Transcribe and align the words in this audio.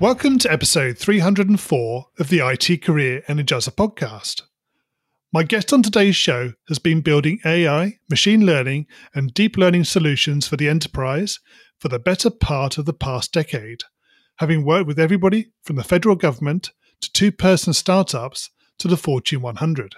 Welcome 0.00 0.38
to 0.38 0.50
episode 0.50 0.96
304 0.96 2.06
of 2.18 2.28
the 2.30 2.38
IT 2.38 2.82
Career 2.82 3.22
Energizer 3.28 3.68
podcast. 3.68 4.40
My 5.30 5.42
guest 5.42 5.74
on 5.74 5.82
today's 5.82 6.16
show 6.16 6.54
has 6.68 6.78
been 6.78 7.02
building 7.02 7.38
AI, 7.44 7.98
machine 8.08 8.46
learning, 8.46 8.86
and 9.14 9.34
deep 9.34 9.58
learning 9.58 9.84
solutions 9.84 10.48
for 10.48 10.56
the 10.56 10.70
enterprise 10.70 11.38
for 11.78 11.88
the 11.88 11.98
better 11.98 12.30
part 12.30 12.78
of 12.78 12.86
the 12.86 12.94
past 12.94 13.30
decade, 13.30 13.82
having 14.36 14.64
worked 14.64 14.86
with 14.86 14.98
everybody 14.98 15.52
from 15.60 15.76
the 15.76 15.84
federal 15.84 16.16
government 16.16 16.70
to 17.02 17.12
two 17.12 17.30
person 17.30 17.74
startups 17.74 18.48
to 18.78 18.88
the 18.88 18.96
Fortune 18.96 19.42
100. 19.42 19.96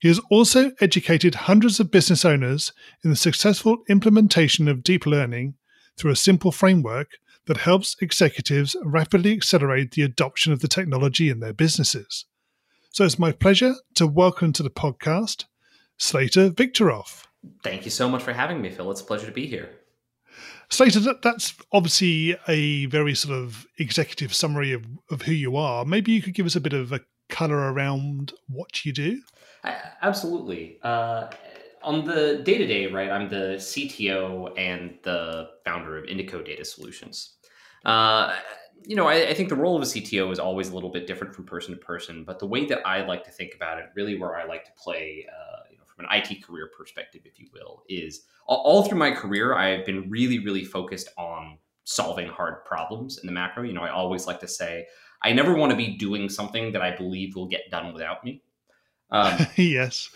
He 0.00 0.08
has 0.08 0.20
also 0.32 0.72
educated 0.80 1.36
hundreds 1.36 1.78
of 1.78 1.92
business 1.92 2.24
owners 2.24 2.72
in 3.04 3.10
the 3.10 3.16
successful 3.16 3.84
implementation 3.88 4.66
of 4.66 4.82
deep 4.82 5.06
learning 5.06 5.54
through 5.96 6.10
a 6.10 6.16
simple 6.16 6.50
framework 6.50 7.10
that 7.46 7.58
helps 7.58 7.96
executives 8.00 8.76
rapidly 8.84 9.32
accelerate 9.32 9.92
the 9.92 10.02
adoption 10.02 10.52
of 10.52 10.60
the 10.60 10.68
technology 10.68 11.28
in 11.28 11.40
their 11.40 11.52
businesses. 11.52 12.26
So 12.90 13.04
it's 13.04 13.18
my 13.18 13.32
pleasure 13.32 13.74
to 13.94 14.06
welcome 14.06 14.52
to 14.52 14.62
the 14.62 14.70
podcast 14.70 15.46
Slater 15.98 16.50
Victoroff. 16.50 17.24
Thank 17.62 17.84
you 17.84 17.90
so 17.90 18.08
much 18.08 18.22
for 18.22 18.32
having 18.32 18.60
me, 18.60 18.70
Phil. 18.70 18.90
It's 18.90 19.00
a 19.00 19.04
pleasure 19.04 19.26
to 19.26 19.32
be 19.32 19.46
here. 19.46 19.70
Slater, 20.68 21.00
that's 21.22 21.54
obviously 21.72 22.36
a 22.48 22.86
very 22.86 23.14
sort 23.14 23.36
of 23.36 23.66
executive 23.78 24.34
summary 24.34 24.72
of, 24.72 24.84
of 25.10 25.22
who 25.22 25.32
you 25.32 25.56
are. 25.56 25.84
Maybe 25.84 26.12
you 26.12 26.22
could 26.22 26.34
give 26.34 26.46
us 26.46 26.56
a 26.56 26.60
bit 26.60 26.72
of 26.72 26.92
a 26.92 27.00
color 27.28 27.72
around 27.72 28.32
what 28.48 28.84
you 28.84 28.92
do? 28.92 29.20
absolutely. 30.02 30.78
Uh, 30.82 31.28
on 31.84 32.04
the 32.04 32.42
day 32.44 32.58
to 32.58 32.66
day, 32.66 32.86
right, 32.86 33.10
I'm 33.10 33.28
the 33.28 33.56
CTO 33.56 34.52
and 34.58 34.98
the 35.02 35.50
founder 35.64 35.98
of 35.98 36.04
Indico 36.04 36.44
Data 36.44 36.64
Solutions. 36.64 37.34
Uh, 37.84 38.34
you 38.84 38.96
know, 38.96 39.06
I, 39.06 39.28
I, 39.28 39.34
think 39.34 39.48
the 39.48 39.56
role 39.56 39.76
of 39.76 39.82
a 39.82 39.86
CTO 39.86 40.32
is 40.32 40.38
always 40.38 40.70
a 40.70 40.74
little 40.74 40.90
bit 40.90 41.06
different 41.06 41.34
from 41.34 41.44
person 41.44 41.74
to 41.74 41.80
person, 41.80 42.24
but 42.24 42.38
the 42.38 42.46
way 42.46 42.64
that 42.66 42.86
I 42.86 43.04
like 43.04 43.24
to 43.24 43.30
think 43.30 43.54
about 43.54 43.78
it, 43.78 43.86
really 43.94 44.18
where 44.18 44.36
I 44.36 44.44
like 44.44 44.64
to 44.64 44.72
play, 44.72 45.26
uh, 45.28 45.62
you 45.70 45.78
know, 45.78 45.84
from 45.84 46.04
an 46.04 46.10
IT 46.12 46.44
career 46.44 46.70
perspective, 46.76 47.22
if 47.24 47.38
you 47.38 47.48
will, 47.52 47.82
is 47.88 48.22
all, 48.46 48.58
all 48.58 48.82
through 48.84 48.98
my 48.98 49.10
career, 49.10 49.54
I've 49.54 49.84
been 49.84 50.08
really, 50.10 50.38
really 50.40 50.64
focused 50.64 51.08
on 51.16 51.58
solving 51.84 52.28
hard 52.28 52.64
problems 52.64 53.18
in 53.18 53.26
the 53.26 53.32
macro. 53.32 53.62
You 53.62 53.72
know, 53.72 53.82
I 53.82 53.90
always 53.90 54.26
like 54.26 54.40
to 54.40 54.48
say, 54.48 54.86
I 55.22 55.32
never 55.32 55.54
want 55.54 55.70
to 55.70 55.76
be 55.76 55.96
doing 55.96 56.28
something 56.28 56.72
that 56.72 56.82
I 56.82 56.96
believe 56.96 57.36
will 57.36 57.48
get 57.48 57.70
done 57.70 57.92
without 57.92 58.24
me. 58.24 58.42
Um, 59.10 59.46
yes. 59.56 60.10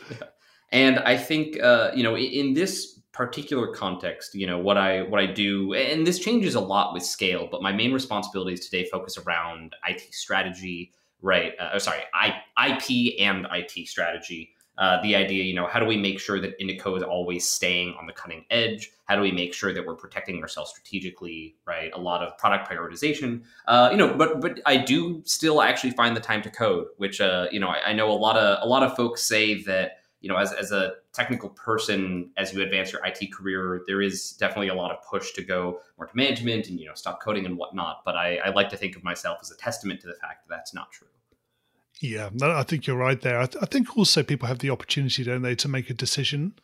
And 0.72 0.98
I 1.00 1.16
think 1.16 1.60
uh, 1.62 1.90
you 1.94 2.02
know 2.02 2.16
in 2.16 2.54
this 2.54 3.00
particular 3.12 3.68
context, 3.68 4.34
you 4.34 4.46
know 4.46 4.58
what 4.58 4.76
I 4.76 5.02
what 5.02 5.20
I 5.20 5.26
do, 5.26 5.72
and 5.74 6.06
this 6.06 6.18
changes 6.18 6.54
a 6.54 6.60
lot 6.60 6.92
with 6.92 7.02
scale. 7.02 7.48
But 7.50 7.62
my 7.62 7.72
main 7.72 7.92
responsibilities 7.92 8.68
today 8.68 8.88
focus 8.90 9.16
around 9.18 9.74
IT 9.88 10.12
strategy, 10.12 10.92
right? 11.22 11.52
Uh, 11.58 11.78
sorry, 11.78 12.00
I, 12.12 12.42
IP 12.68 13.20
and 13.20 13.46
IT 13.52 13.88
strategy. 13.88 14.50
Uh, 14.78 15.00
the 15.00 15.16
idea, 15.16 15.42
you 15.42 15.54
know, 15.54 15.66
how 15.66 15.80
do 15.80 15.86
we 15.86 15.96
make 15.96 16.20
sure 16.20 16.38
that 16.38 16.58
Indico 16.60 16.94
is 16.98 17.02
always 17.02 17.48
staying 17.48 17.94
on 17.98 18.06
the 18.06 18.12
cutting 18.12 18.44
edge? 18.50 18.90
How 19.06 19.16
do 19.16 19.22
we 19.22 19.32
make 19.32 19.54
sure 19.54 19.72
that 19.72 19.86
we're 19.86 19.94
protecting 19.94 20.42
ourselves 20.42 20.72
strategically, 20.72 21.56
right? 21.64 21.90
A 21.94 21.98
lot 21.98 22.22
of 22.22 22.36
product 22.36 22.70
prioritization, 22.70 23.40
uh, 23.66 23.88
you 23.90 23.96
know, 23.96 24.12
but 24.12 24.42
but 24.42 24.60
I 24.66 24.76
do 24.76 25.22
still 25.24 25.62
actually 25.62 25.92
find 25.92 26.14
the 26.14 26.20
time 26.20 26.42
to 26.42 26.50
code, 26.50 26.88
which 26.98 27.22
uh, 27.22 27.46
you 27.50 27.60
know 27.60 27.68
I, 27.68 27.90
I 27.90 27.92
know 27.94 28.10
a 28.10 28.12
lot 28.12 28.36
of 28.36 28.58
a 28.62 28.68
lot 28.68 28.82
of 28.82 28.94
folks 28.94 29.22
say 29.22 29.62
that 29.62 30.00
you 30.26 30.32
know, 30.32 30.38
as, 30.38 30.52
as 30.52 30.72
a 30.72 30.94
technical 31.12 31.50
person, 31.50 32.32
as 32.36 32.52
you 32.52 32.60
advance 32.60 32.90
your 32.90 33.00
IT 33.06 33.32
career, 33.32 33.84
there 33.86 34.02
is 34.02 34.32
definitely 34.32 34.66
a 34.66 34.74
lot 34.74 34.90
of 34.90 34.96
push 35.08 35.30
to 35.34 35.44
go 35.44 35.78
more 35.96 36.08
to 36.08 36.16
management 36.16 36.66
and, 36.66 36.80
you 36.80 36.86
know, 36.86 36.94
stop 36.94 37.22
coding 37.22 37.46
and 37.46 37.56
whatnot. 37.56 37.98
But 38.04 38.16
I, 38.16 38.38
I 38.38 38.48
like 38.48 38.68
to 38.70 38.76
think 38.76 38.96
of 38.96 39.04
myself 39.04 39.38
as 39.40 39.52
a 39.52 39.56
testament 39.56 40.00
to 40.00 40.08
the 40.08 40.14
fact 40.14 40.48
that 40.48 40.56
that's 40.56 40.74
not 40.74 40.90
true. 40.90 41.06
Yeah, 42.00 42.30
I 42.42 42.64
think 42.64 42.88
you're 42.88 42.96
right 42.96 43.20
there. 43.20 43.38
I, 43.38 43.46
th- 43.46 43.62
I, 43.62 43.66
think 43.66 43.96
also 43.96 44.24
people 44.24 44.48
have 44.48 44.58
the 44.58 44.70
opportunity, 44.70 45.22
don't 45.22 45.42
they, 45.42 45.54
to 45.54 45.68
make 45.68 45.90
a 45.90 45.94
decision. 45.94 46.54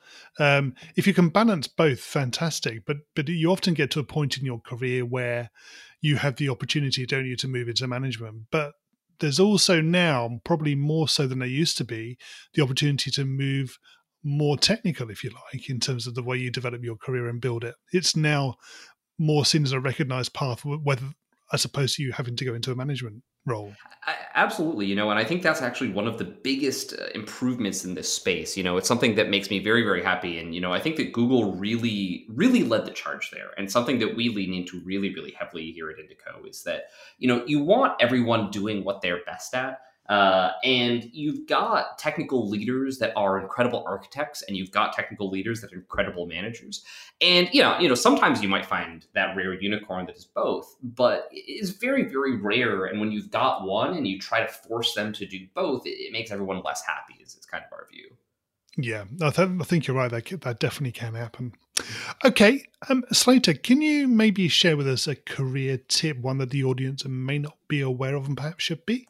Um, 0.40 0.74
if 0.96 1.06
you 1.06 1.14
can 1.14 1.28
balance 1.28 1.68
both, 1.68 2.00
fantastic. 2.00 2.84
But 2.84 2.96
but 3.14 3.28
you 3.28 3.50
often 3.50 3.74
get 3.74 3.92
to 3.92 4.00
a 4.00 4.04
point 4.04 4.36
in 4.36 4.44
your 4.44 4.60
career 4.60 5.06
where 5.06 5.50
you 6.00 6.16
have 6.16 6.36
the 6.36 6.48
opportunity, 6.48 7.06
don't 7.06 7.26
you, 7.26 7.36
to 7.36 7.48
move 7.48 7.68
into 7.68 7.86
management. 7.86 8.46
But 8.50 8.72
there's 9.22 9.40
also 9.40 9.80
now, 9.80 10.40
probably 10.44 10.74
more 10.74 11.08
so 11.08 11.26
than 11.26 11.38
there 11.38 11.48
used 11.48 11.78
to 11.78 11.84
be, 11.84 12.18
the 12.52 12.62
opportunity 12.62 13.10
to 13.12 13.24
move 13.24 13.78
more 14.22 14.58
technical, 14.58 15.10
if 15.10 15.24
you 15.24 15.30
like, 15.30 15.70
in 15.70 15.80
terms 15.80 16.06
of 16.06 16.14
the 16.14 16.22
way 16.22 16.36
you 16.36 16.50
develop 16.50 16.82
your 16.84 16.96
career 16.96 17.28
and 17.28 17.40
build 17.40 17.64
it. 17.64 17.74
It's 17.92 18.14
now 18.14 18.56
more 19.18 19.46
seen 19.46 19.62
as 19.62 19.72
a 19.72 19.80
recognized 19.80 20.34
path, 20.34 20.64
whether 20.64 21.06
as 21.52 21.64
opposed 21.64 21.96
to 21.96 22.02
you 22.02 22.12
having 22.12 22.36
to 22.36 22.44
go 22.44 22.54
into 22.54 22.72
a 22.72 22.76
management 22.76 23.22
role. 23.46 23.72
Absolutely, 24.34 24.86
you 24.86 24.96
know, 24.96 25.10
and 25.10 25.18
I 25.18 25.24
think 25.24 25.42
that's 25.42 25.62
actually 25.62 25.90
one 25.90 26.08
of 26.08 26.18
the 26.18 26.24
biggest 26.24 26.92
uh, 26.92 27.06
improvements 27.14 27.84
in 27.84 27.94
this 27.94 28.12
space. 28.12 28.56
You 28.56 28.64
know, 28.64 28.76
it's 28.76 28.88
something 28.88 29.14
that 29.14 29.28
makes 29.28 29.48
me 29.50 29.62
very, 29.62 29.82
very 29.82 30.02
happy, 30.02 30.38
and 30.38 30.54
you 30.54 30.60
know, 30.60 30.72
I 30.72 30.80
think 30.80 30.96
that 30.96 31.12
Google 31.12 31.54
really, 31.54 32.26
really 32.28 32.64
led 32.64 32.84
the 32.84 32.90
charge 32.90 33.30
there, 33.30 33.50
and 33.56 33.70
something 33.70 33.98
that 34.00 34.16
we 34.16 34.28
lean 34.28 34.54
into 34.54 34.80
really, 34.84 35.14
really 35.14 35.32
heavily 35.32 35.70
here 35.70 35.88
at 35.90 35.96
Indico 35.98 36.48
is 36.48 36.62
that 36.64 36.86
you 37.18 37.28
know 37.28 37.44
you 37.46 37.62
want 37.62 37.94
everyone 38.00 38.50
doing 38.50 38.82
what 38.84 39.02
they're 39.02 39.24
best 39.24 39.54
at 39.54 39.78
uh, 40.08 40.50
and 40.64 41.04
you've 41.12 41.46
got 41.46 41.98
technical 41.98 42.48
leaders 42.48 42.98
that 42.98 43.12
are 43.16 43.40
incredible 43.40 43.84
architects, 43.86 44.42
and 44.42 44.56
you've 44.56 44.72
got 44.72 44.92
technical 44.92 45.30
leaders 45.30 45.60
that 45.60 45.72
are 45.72 45.76
incredible 45.76 46.26
managers. 46.26 46.84
And 47.20 47.48
you 47.52 47.62
know, 47.62 47.78
you 47.78 47.88
know, 47.88 47.94
sometimes 47.94 48.42
you 48.42 48.48
might 48.48 48.66
find 48.66 49.06
that 49.14 49.36
rare 49.36 49.54
unicorn 49.54 50.06
that 50.06 50.16
is 50.16 50.24
both, 50.24 50.76
but 50.82 51.28
it's 51.30 51.70
very, 51.70 52.04
very 52.04 52.36
rare. 52.36 52.86
And 52.86 53.00
when 53.00 53.12
you've 53.12 53.30
got 53.30 53.64
one 53.64 53.96
and 53.96 54.06
you 54.06 54.18
try 54.18 54.44
to 54.44 54.52
force 54.52 54.94
them 54.94 55.12
to 55.14 55.26
do 55.26 55.46
both, 55.54 55.86
it, 55.86 55.90
it 55.90 56.12
makes 56.12 56.30
everyone 56.30 56.62
less 56.64 56.82
happy. 56.84 57.22
Is 57.22 57.36
it's 57.36 57.46
kind 57.46 57.64
of 57.64 57.72
our 57.72 57.86
view. 57.90 58.16
Yeah, 58.76 59.04
I, 59.20 59.30
th- 59.30 59.50
I 59.60 59.64
think 59.64 59.86
you're 59.86 59.96
right. 59.96 60.10
That 60.10 60.40
that 60.42 60.58
definitely 60.58 60.92
can 60.92 61.14
happen. 61.14 61.52
Okay, 62.24 62.64
um, 62.88 63.04
Slater, 63.12 63.54
can 63.54 63.82
you 63.82 64.08
maybe 64.08 64.48
share 64.48 64.76
with 64.76 64.88
us 64.88 65.06
a 65.06 65.14
career 65.14 65.78
tip, 65.88 66.18
one 66.18 66.38
that 66.38 66.50
the 66.50 66.64
audience 66.64 67.04
may 67.06 67.38
not 67.38 67.56
be 67.68 67.80
aware 67.80 68.14
of 68.14 68.26
and 68.26 68.36
perhaps 68.36 68.64
should 68.64 68.84
be? 68.86 69.06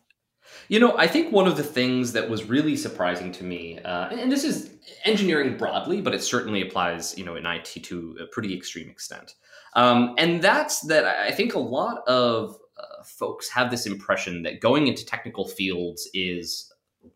You 0.68 0.80
know, 0.80 0.96
I 0.96 1.06
think 1.06 1.32
one 1.32 1.46
of 1.46 1.56
the 1.56 1.62
things 1.62 2.12
that 2.12 2.28
was 2.28 2.44
really 2.44 2.76
surprising 2.76 3.32
to 3.32 3.44
me, 3.44 3.78
uh, 3.80 4.08
and 4.08 4.30
this 4.30 4.44
is 4.44 4.70
engineering 5.04 5.56
broadly, 5.56 6.00
but 6.00 6.14
it 6.14 6.22
certainly 6.22 6.62
applies, 6.62 7.16
you 7.16 7.24
know, 7.24 7.36
in 7.36 7.46
IT 7.46 7.84
to 7.84 8.16
a 8.20 8.26
pretty 8.26 8.56
extreme 8.56 8.88
extent. 8.88 9.34
Um, 9.74 10.14
and 10.18 10.42
that's 10.42 10.80
that 10.82 11.04
I 11.04 11.30
think 11.30 11.54
a 11.54 11.58
lot 11.58 12.06
of 12.06 12.56
uh, 12.78 13.02
folks 13.04 13.48
have 13.50 13.70
this 13.70 13.86
impression 13.86 14.42
that 14.42 14.60
going 14.60 14.86
into 14.86 15.04
technical 15.04 15.46
fields 15.46 16.08
is, 16.14 16.72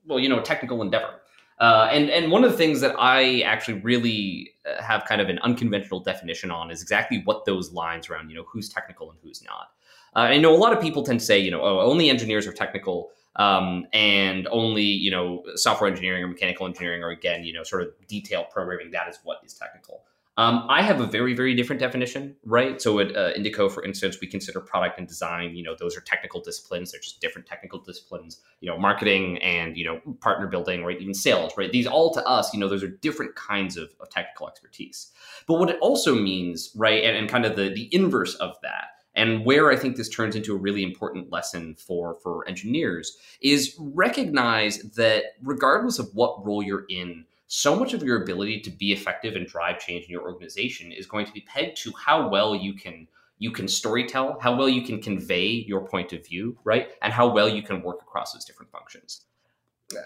well, 0.07 0.19
you 0.19 0.29
know, 0.29 0.39
a 0.39 0.43
technical 0.43 0.83
endeavor. 0.83 1.21
Uh, 1.59 1.89
and 1.91 2.11
and 2.11 2.31
one 2.31 2.45
of 2.45 2.51
the 2.51 2.57
things 2.57 2.83
that 2.83 2.95
I 2.99 3.41
actually 3.41 3.81
really 3.81 4.51
uh, 4.67 4.83
have 4.83 5.07
kind 5.07 5.23
of 5.23 5.31
an 5.31 5.39
unconventional 5.39 6.01
definition 6.01 6.51
on 6.51 6.71
is 6.71 6.83
exactly 6.83 7.23
what 7.25 7.47
those 7.47 7.73
lines 7.73 8.11
around, 8.11 8.29
you 8.29 8.37
know, 8.37 8.45
who's 8.47 8.69
technical 8.69 9.11
and 9.11 9.19
who's 9.23 9.43
not. 9.43 9.71
Uh, 10.17 10.21
I 10.21 10.39
know 10.39 10.53
a 10.55 10.57
lot 10.57 10.73
of 10.73 10.81
people 10.81 11.03
tend 11.05 11.21
to 11.21 11.27
say, 11.27 11.39
you 11.39 11.51
know, 11.51 11.61
oh, 11.61 11.81
only 11.81 12.11
engineers 12.11 12.47
are 12.47 12.53
technical 12.53 13.11
um, 13.37 13.87
and 13.93 14.49
only 14.51 14.83
you 14.83 15.11
know 15.11 15.43
software 15.55 15.89
engineering 15.89 16.25
or 16.25 16.29
mechanical 16.29 16.67
engineering 16.67 17.03
or 17.03 17.11
again 17.11 17.45
you 17.45 17.53
know 17.53 17.63
sort 17.63 17.83
of 17.83 17.89
detailed 18.09 18.47
programming 18.51 18.91
that 18.91 19.09
is 19.09 19.19
what 19.23 19.39
is 19.45 19.55
technical 19.55 20.03
um, 20.39 20.67
I 20.69 20.83
have 20.83 21.01
a 21.01 21.07
very, 21.07 21.33
very 21.33 21.55
different 21.55 21.81
definition, 21.81 22.37
right? 22.45 22.79
So 22.79 22.99
at 22.99 23.17
uh, 23.17 23.33
Indico, 23.33 23.73
for 23.73 23.83
instance, 23.83 24.19
we 24.21 24.27
consider 24.27 24.61
product 24.61 24.99
and 24.99 25.09
design, 25.09 25.57
you 25.57 25.63
know, 25.63 25.75
those 25.79 25.97
are 25.97 26.03
technical 26.03 26.43
disciplines. 26.43 26.93
They're 26.93 27.01
just 27.01 27.23
different 27.23 27.49
technical 27.49 27.79
disciplines, 27.79 28.43
you 28.61 28.69
know, 28.69 28.77
marketing 28.77 29.39
and, 29.39 29.79
you 29.79 29.87
know, 29.87 30.15
partner 30.21 30.47
building, 30.47 30.85
right? 30.85 31.01
Even 31.01 31.15
sales, 31.15 31.55
right? 31.57 31.73
These 31.73 31.87
all 31.87 32.13
to 32.13 32.23
us, 32.27 32.53
you 32.53 32.61
know, 32.61 32.69
those 32.69 32.83
are 32.83 32.89
different 32.89 33.35
kinds 33.35 33.79
of, 33.79 33.89
of 33.99 34.11
technical 34.11 34.47
expertise. 34.47 35.11
But 35.47 35.55
what 35.55 35.71
it 35.71 35.79
also 35.81 36.15
means, 36.15 36.71
right, 36.77 37.03
and, 37.03 37.17
and 37.17 37.31
kind 37.31 37.47
of 37.47 37.57
the, 37.57 37.71
the 37.71 37.89
inverse 37.91 38.35
of 38.35 38.57
that 38.63 38.89
and 39.17 39.45
where 39.45 39.71
I 39.73 39.77
think 39.77 39.97
this 39.97 40.11
turns 40.11 40.37
into 40.37 40.55
a 40.55 40.59
really 40.59 40.83
important 40.83 41.33
lesson 41.33 41.75
for, 41.75 42.19
for 42.23 42.47
engineers 42.47 43.17
is 43.41 43.75
recognize 43.79 44.79
that 44.93 45.25
regardless 45.43 45.99
of 45.99 46.11
what 46.15 46.45
role 46.47 46.63
you're 46.63 46.85
in, 46.91 47.25
so 47.49 47.75
much 47.75 47.95
of 47.95 48.03
your 48.03 48.23
ability 48.23 48.61
to 48.61 48.71
be 48.71 48.93
effective 48.93 49.35
and 49.35 49.47
drive 49.47 49.79
change 49.79 50.05
in 50.05 50.11
your 50.11 50.23
organization 50.23 50.93
is 50.93 51.07
going 51.07 51.25
to 51.27 51.33
be 51.33 51.41
pegged 51.41 51.79
to 51.79 51.93
how 51.93 52.29
well 52.29 52.55
you 52.55 52.75
can 52.75 53.09
you 53.39 53.51
can 53.51 53.67
storytell, 53.67 54.41
how 54.41 54.57
well 54.57 54.69
you 54.69 54.83
can 54.83 55.01
convey 55.01 55.47
your 55.47 55.87
point 55.87 56.15
of 56.15 56.27
view, 56.27 56.57
right? 56.65 56.89
And 57.03 57.13
how 57.13 57.29
well 57.29 57.49
you 57.49 57.63
can 57.63 57.83
work 57.83 58.01
across 58.01 58.33
those 58.33 58.47
different 58.47 58.73
functions. 58.73 59.27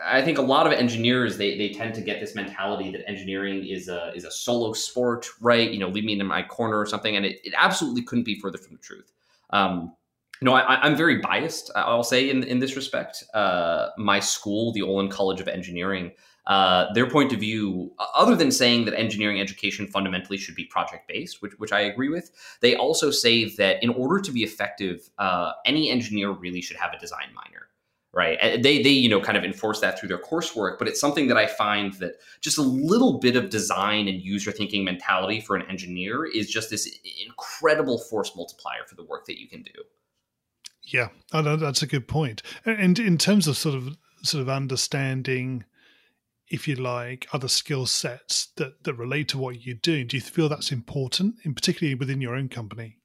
I 0.05 0.21
think 0.21 0.37
a 0.37 0.43
lot 0.43 0.67
of 0.67 0.73
engineers 0.73 1.39
they, 1.39 1.57
they 1.57 1.71
tend 1.71 1.95
to 1.95 2.03
get 2.03 2.21
this 2.21 2.35
mentality 2.35 2.91
that 2.93 3.09
engineering 3.09 3.67
is 3.67 3.89
a 3.89 4.13
is 4.15 4.25
a 4.25 4.31
solo 4.31 4.73
sport, 4.75 5.27
right? 5.41 5.71
You 5.71 5.79
know, 5.79 5.89
leave 5.89 6.05
me 6.05 6.19
in 6.19 6.27
my 6.27 6.43
corner 6.43 6.79
or 6.79 6.87
something, 6.87 7.17
and 7.17 7.25
it, 7.25 7.41
it 7.45 7.55
absolutely 7.57 8.03
couldn't 8.03 8.25
be 8.25 8.39
further 8.39 8.59
from 8.59 8.75
the 8.75 8.83
truth. 8.83 9.11
Um, 9.51 9.95
I, 10.47 10.87
am 10.87 10.97
very 10.97 11.19
biased. 11.19 11.71
I'll 11.75 12.03
say 12.03 12.29
in 12.29 12.43
in 12.45 12.59
this 12.59 12.77
respect. 12.77 13.25
Uh, 13.33 13.89
my 13.97 14.21
school, 14.21 14.73
the 14.73 14.83
Olin 14.83 15.09
College 15.09 15.41
of 15.41 15.49
Engineering, 15.49 16.13
uh, 16.47 16.93
their 16.93 17.09
point 17.09 17.33
of 17.33 17.41
view, 17.41 17.93
other 18.15 18.37
than 18.37 18.51
saying 18.51 18.85
that 18.85 18.99
engineering 18.99 19.41
education 19.41 19.87
fundamentally 19.87 20.37
should 20.37 20.55
be 20.55 20.65
project 20.67 21.09
based, 21.09 21.41
which 21.41 21.53
which 21.59 21.73
I 21.73 21.81
agree 21.81 22.11
with, 22.11 22.31
they 22.61 22.77
also 22.77 23.11
say 23.11 23.49
that 23.57 23.83
in 23.83 23.89
order 23.89 24.21
to 24.21 24.31
be 24.31 24.43
effective, 24.43 25.09
uh, 25.19 25.53
any 25.65 25.89
engineer 25.89 26.33
really 26.33 26.61
should 26.61 26.77
have 26.77 26.93
a 26.93 26.99
design 26.99 27.29
minor 27.35 27.70
right? 28.13 28.63
They 28.63 28.83
they 28.83 28.91
you 28.91 29.09
know 29.09 29.21
kind 29.21 29.39
of 29.39 29.45
enforce 29.45 29.81
that 29.81 29.99
through 29.99 30.09
their 30.09 30.19
coursework 30.19 30.79
but 30.79 30.89
it's 30.89 31.01
something 31.01 31.29
that 31.29 31.37
i 31.37 31.47
find 31.47 31.95
that 31.95 32.15
just 32.41 32.59
a 32.59 32.63
little 32.63 33.19
bit 33.19 33.37
of 33.37 33.51
design 33.51 34.09
and 34.09 34.21
user 34.21 34.53
thinking 34.53 34.85
mentality 34.85 35.41
for 35.41 35.57
an 35.57 35.63
engineer 35.69 36.25
is 36.25 36.51
just 36.51 36.71
this 36.71 36.99
incredible 37.25 37.99
force 37.99 38.35
multiplier 38.37 38.85
for 38.87 38.95
the 38.95 39.05
work 39.05 39.27
that 39.27 39.41
you 39.41 39.49
can 39.49 39.63
do. 39.63 39.83
Yeah 40.83 41.09
that's 41.33 41.83
a 41.83 41.87
good 41.87 42.09
point. 42.09 42.43
and 42.65 42.99
in 42.99 43.19
terms 43.19 43.47
of 43.47 43.57
sort 43.57 43.75
of 43.75 43.97
sort 44.23 44.43
of 44.43 44.49
understanding 44.49 45.65
if 46.49 46.67
you 46.67 46.75
like 46.75 47.29
other 47.33 47.49
skill 47.49 47.87
sets 47.87 48.49
that 48.57 48.83
that 48.85 48.95
relate 48.95 49.29
to 49.29 49.39
what 49.39 49.65
you're 49.65 49.77
doing 49.77 50.07
do 50.07 50.17
you 50.17 50.21
feel 50.21 50.49
that's 50.49 50.73
important 50.73 51.37
in 51.45 51.55
particularly 51.55 51.95
within 51.95 52.21
your 52.21 52.35
own 52.35 52.49
company 52.49 53.00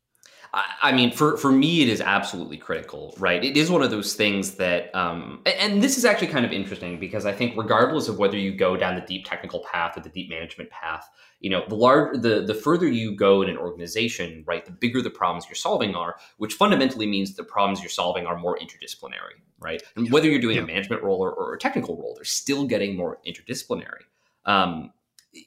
I 0.81 0.93
mean, 0.93 1.11
for, 1.11 1.35
for 1.35 1.51
me, 1.51 1.81
it 1.81 1.89
is 1.89 1.99
absolutely 1.99 2.55
critical, 2.55 3.13
right? 3.17 3.43
It 3.43 3.57
is 3.57 3.69
one 3.69 3.81
of 3.81 3.91
those 3.91 4.13
things 4.13 4.51
that, 4.51 4.93
um, 4.95 5.41
and 5.45 5.83
this 5.83 5.97
is 5.97 6.05
actually 6.05 6.27
kind 6.27 6.45
of 6.45 6.53
interesting 6.53 6.97
because 6.97 7.25
I 7.25 7.33
think 7.33 7.57
regardless 7.57 8.07
of 8.07 8.17
whether 8.19 8.37
you 8.37 8.55
go 8.55 8.77
down 8.77 8.95
the 8.95 9.01
deep 9.01 9.25
technical 9.25 9.65
path 9.69 9.97
or 9.97 9.99
the 9.99 10.09
deep 10.09 10.29
management 10.29 10.69
path, 10.69 11.09
you 11.41 11.49
know, 11.49 11.63
the 11.67 11.75
large, 11.75 12.21
the 12.21 12.41
the 12.41 12.53
further 12.53 12.87
you 12.87 13.13
go 13.13 13.41
in 13.41 13.49
an 13.49 13.57
organization, 13.57 14.45
right, 14.47 14.65
the 14.65 14.71
bigger 14.71 15.01
the 15.01 15.09
problems 15.09 15.45
you're 15.49 15.55
solving 15.55 15.93
are, 15.93 16.15
which 16.37 16.53
fundamentally 16.53 17.05
means 17.05 17.35
the 17.35 17.43
problems 17.43 17.81
you're 17.81 17.89
solving 17.89 18.25
are 18.25 18.37
more 18.37 18.57
interdisciplinary, 18.57 19.35
right? 19.59 19.83
And 19.97 20.09
whether 20.09 20.29
you're 20.29 20.39
doing 20.39 20.55
yeah. 20.55 20.63
a 20.63 20.65
management 20.65 21.03
role 21.03 21.19
or, 21.19 21.33
or, 21.33 21.53
a 21.53 21.59
technical 21.59 21.97
role, 21.97 22.13
they're 22.15 22.23
still 22.23 22.65
getting 22.65 22.95
more 22.95 23.19
interdisciplinary. 23.27 24.03
Um, 24.45 24.91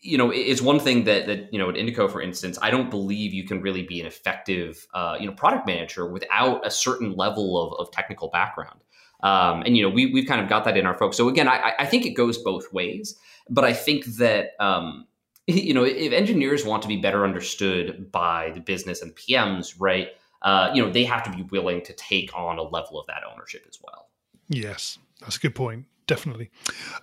you 0.02 0.19
know, 0.19 0.31
it's 0.31 0.61
one 0.61 0.79
thing 0.79 1.05
that 1.05 1.26
that 1.26 1.52
you 1.52 1.58
know 1.58 1.70
at 1.70 1.76
Indico, 1.76 2.11
for 2.11 2.20
instance, 2.20 2.58
I 2.61 2.70
don't 2.70 2.90
believe 2.90 3.32
you 3.32 3.44
can 3.44 3.62
really 3.62 3.82
be 3.82 4.00
an 4.00 4.06
effective 4.06 4.87
uh, 4.94 5.17
you 5.19 5.26
know 5.26 5.32
product 5.32 5.67
manager 5.67 6.06
without 6.06 6.67
a 6.67 6.70
certain 6.70 7.14
level 7.14 7.58
of, 7.58 7.79
of 7.81 7.93
technical 7.93 8.29
background. 8.29 8.81
Um, 9.23 9.62
and 9.62 9.76
you 9.76 9.82
know, 9.82 9.88
we 9.88 10.12
we've 10.12 10.29
kind 10.29 10.40
of 10.40 10.49
got 10.49 10.64
that 10.64 10.76
in 10.76 10.87
our 10.87 10.96
folks. 10.96 11.17
So 11.17 11.29
again, 11.29 11.49
I, 11.49 11.73
I 11.79 11.87
think 11.87 12.05
it 12.05 12.11
goes 12.11 12.38
both 12.38 12.73
ways, 12.73 13.19
but 13.49 13.64
I 13.64 13.73
think 13.73 14.05
that 14.17 14.50
um, 14.61 15.06
you 15.46 15.73
know 15.73 15.85
if 15.85 16.12
engineers 16.12 16.64
want 16.64 16.82
to 16.82 16.88
be 16.88 16.99
better 16.99 17.25
understood 17.25 18.12
by 18.12 18.52
the 18.55 18.61
business 18.61 19.02
and 19.02 19.14
PMs, 19.17 19.75
right? 19.79 20.08
Uh, 20.43 20.70
you 20.73 20.81
know, 20.81 20.90
they 20.90 21.02
have 21.05 21.25
to 21.25 21.31
be 21.32 21.43
willing 21.43 21.82
to 21.82 21.93
take 21.94 22.31
on 22.37 22.58
a 22.58 22.62
level 22.62 23.00
of 23.00 23.06
that 23.08 23.23
ownership 23.32 23.64
as 23.69 23.79
well. 23.82 24.08
Yes, 24.49 24.99
that's 25.20 25.37
a 25.37 25.40
good 25.40 25.55
point. 25.55 25.87
Definitely. 26.06 26.50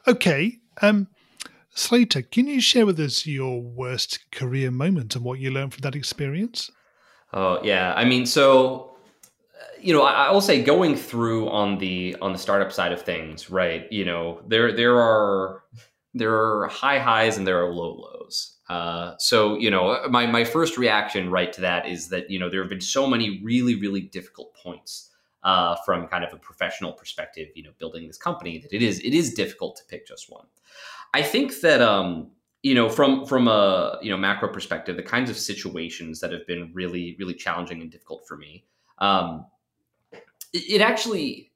Okay. 0.07 0.57
Um, 0.81 1.07
Slater, 1.77 2.21
can 2.21 2.47
you 2.47 2.61
share 2.61 2.85
with 2.85 2.97
us 3.01 3.27
your 3.27 3.61
worst 3.61 4.31
career 4.31 4.71
moment 4.71 5.13
and 5.13 5.25
what 5.25 5.39
you 5.39 5.51
learned 5.51 5.73
from 5.73 5.81
that 5.81 5.93
experience? 5.93 6.71
Oh 7.33 7.61
yeah, 7.63 7.93
I 7.97 8.05
mean, 8.05 8.25
so 8.25 8.95
you 9.81 9.93
know, 9.93 10.03
I, 10.03 10.27
I, 10.27 10.31
will 10.31 10.41
say 10.41 10.63
going 10.63 10.95
through 10.95 11.49
on 11.49 11.77
the 11.77 12.15
on 12.21 12.31
the 12.31 12.39
startup 12.39 12.71
side 12.71 12.93
of 12.93 13.01
things, 13.01 13.49
right? 13.49 13.91
You 13.91 14.05
know, 14.05 14.41
there 14.47 14.71
there 14.71 14.97
are 14.97 15.63
there 16.13 16.33
are 16.33 16.67
high 16.67 16.97
highs 16.97 17.37
and 17.37 17.45
there 17.45 17.61
are 17.61 17.73
low 17.73 17.93
lows. 17.93 18.55
Uh, 18.69 19.15
so 19.19 19.57
you 19.57 19.69
know, 19.69 19.99
my 20.09 20.25
my 20.25 20.45
first 20.45 20.77
reaction 20.77 21.29
right 21.29 21.51
to 21.51 21.61
that 21.61 21.89
is 21.89 22.07
that 22.07 22.29
you 22.31 22.39
know 22.39 22.49
there 22.49 22.61
have 22.61 22.69
been 22.69 22.79
so 22.79 23.05
many 23.05 23.41
really 23.43 23.75
really 23.75 24.01
difficult 24.01 24.55
points 24.55 25.11
uh, 25.43 25.75
from 25.85 26.07
kind 26.07 26.23
of 26.23 26.33
a 26.33 26.37
professional 26.37 26.93
perspective, 26.93 27.49
you 27.53 27.63
know, 27.63 27.71
building 27.77 28.07
this 28.07 28.17
company 28.17 28.59
that 28.59 28.73
it 28.73 28.81
is 28.81 28.99
it 29.01 29.13
is 29.13 29.33
difficult 29.33 29.75
to 29.75 29.83
pick 29.89 30.07
just 30.07 30.31
one. 30.31 30.45
I 31.13 31.21
think 31.21 31.61
that 31.61 31.81
um, 31.81 32.31
you 32.63 32.73
know 32.73 32.89
from 32.89 33.25
from 33.25 33.47
a 33.47 33.97
you 34.01 34.09
know 34.09 34.17
macro 34.17 34.49
perspective, 34.49 34.95
the 34.95 35.03
kinds 35.03 35.29
of 35.29 35.37
situations 35.37 36.19
that 36.19 36.31
have 36.31 36.45
been 36.47 36.71
really 36.73 37.15
really 37.19 37.33
challenging 37.33 37.81
and 37.81 37.91
difficult 37.91 38.27
for 38.27 38.37
me, 38.37 38.65
um, 38.99 39.45
it, 40.53 40.63
it 40.69 40.81
actually 40.81 41.51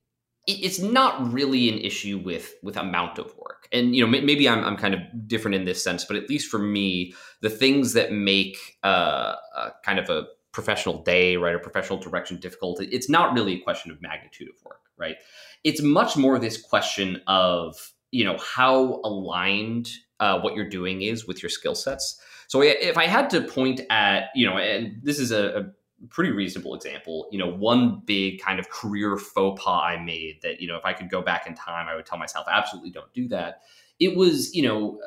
it's 0.48 0.80
not 0.80 1.32
really 1.32 1.70
an 1.70 1.78
issue 1.80 2.18
with 2.18 2.56
with 2.64 2.78
amount 2.78 3.20
of 3.20 3.36
work. 3.38 3.68
And 3.72 3.96
you 3.96 4.06
know 4.06 4.10
maybe 4.10 4.50
I'm, 4.50 4.64
I'm 4.64 4.78
kind 4.78 4.94
of 4.94 5.02
different 5.28 5.56
in 5.56 5.66
this 5.66 5.84
sense 5.84 6.04
but 6.04 6.16
at 6.18 6.28
least 6.28 6.50
for 6.50 6.58
me 6.58 7.14
the 7.42 7.52
things 7.52 7.94
that 7.94 8.12
make 8.12 8.58
uh, 8.84 9.36
a 9.56 9.72
kind 9.86 10.00
of 10.00 10.10
a 10.10 10.26
professional 10.52 11.04
day 11.04 11.38
right 11.38 11.54
a 11.54 11.60
professional 11.60 12.00
direction 12.00 12.38
difficult 12.38 12.82
it's 12.82 13.08
not 13.08 13.36
really 13.36 13.54
a 13.54 13.60
question 13.60 13.92
of 13.92 14.02
magnitude 14.02 14.50
of 14.50 14.56
work 14.66 14.80
right? 15.00 15.16
It's 15.64 15.82
much 15.82 16.16
more 16.16 16.38
this 16.38 16.62
question 16.62 17.22
of 17.26 17.94
you 18.12 18.24
know 18.24 18.38
how 18.38 19.02
aligned 19.04 19.90
uh, 20.20 20.40
what 20.40 20.56
you're 20.56 20.70
doing 20.70 21.02
is 21.02 21.28
with 21.28 21.42
your 21.42 21.50
skill 21.50 21.76
sets. 21.76 22.20
So 22.48 22.62
if 22.64 22.98
I 22.98 23.06
had 23.06 23.30
to 23.32 23.42
point 23.42 23.82
at 23.90 24.30
you 24.36 24.46
know, 24.48 24.58
and 24.58 25.00
this 25.04 25.20
is 25.20 25.32
a, 25.32 25.60
a 25.60 25.66
pretty 26.08 26.32
reasonable 26.32 26.76
example. 26.76 27.28
You 27.32 27.40
know, 27.40 27.48
one 27.48 28.02
big 28.06 28.42
kind 28.42 28.60
of 28.60 28.70
career 28.70 29.18
faux 29.18 29.62
pas 29.62 29.84
I 29.84 29.98
made 30.02 30.40
that, 30.44 30.62
you 30.62 30.68
know, 30.68 30.78
if 30.78 30.86
I 30.86 30.94
could 30.94 31.10
go 31.10 31.22
back 31.22 31.48
in 31.48 31.56
time, 31.56 31.88
I 31.88 31.96
would 31.96 32.06
tell 32.06 32.18
myself, 32.18 32.48
absolutely 32.50 32.92
don't 32.92 33.14
do 33.14 33.28
that. 33.30 33.62
It 34.00 34.16
was, 34.16 34.54
you 34.56 34.64
know, 34.64 35.00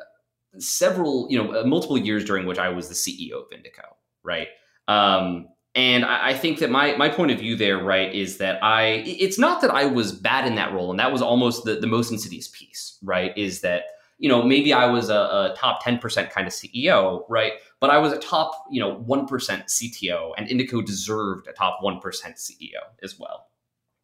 several, 0.59 1.27
you 1.29 1.41
know, 1.41 1.63
multiple 1.65 1.97
years 1.97 2.23
during 2.23 2.45
which 2.45 2.59
I 2.59 2.69
was 2.69 2.89
the 2.89 2.93
CEO 2.93 3.41
of 3.41 3.49
Indico, 3.49 3.95
right? 4.23 4.49
Um, 4.87 5.47
and 5.75 6.05
I, 6.05 6.29
I 6.29 6.33
think 6.33 6.59
that 6.59 6.69
my 6.69 6.95
my 6.95 7.09
point 7.09 7.31
of 7.31 7.39
view 7.39 7.55
there, 7.55 7.79
right, 7.79 8.13
is 8.13 8.37
that 8.37 8.63
I 8.63 9.03
it's 9.05 9.39
not 9.39 9.61
that 9.61 9.71
I 9.71 9.85
was 9.85 10.11
bad 10.11 10.45
in 10.47 10.55
that 10.55 10.71
role, 10.71 10.91
and 10.91 10.99
that 10.99 11.11
was 11.11 11.21
almost 11.21 11.65
the, 11.65 11.75
the 11.75 11.87
most 11.87 12.11
insidious 12.11 12.47
piece, 12.47 12.99
right? 13.01 13.35
Is 13.37 13.61
that 13.61 13.83
you 14.19 14.29
know 14.29 14.43
maybe 14.43 14.71
I 14.71 14.85
was 14.85 15.09
a, 15.09 15.15
a 15.15 15.55
top 15.57 15.83
ten 15.83 15.97
percent 15.97 16.29
kind 16.29 16.45
of 16.45 16.53
CEO, 16.53 17.23
right? 17.27 17.53
But 17.79 17.89
I 17.89 17.97
was 17.97 18.13
a 18.13 18.19
top 18.19 18.65
you 18.69 18.79
know 18.79 18.95
one 18.95 19.25
percent 19.25 19.65
CTO, 19.67 20.33
and 20.37 20.47
Indico 20.47 20.85
deserved 20.85 21.47
a 21.47 21.53
top 21.53 21.79
one 21.81 21.99
percent 21.99 22.35
CEO 22.35 22.81
as 23.01 23.17
well. 23.17 23.47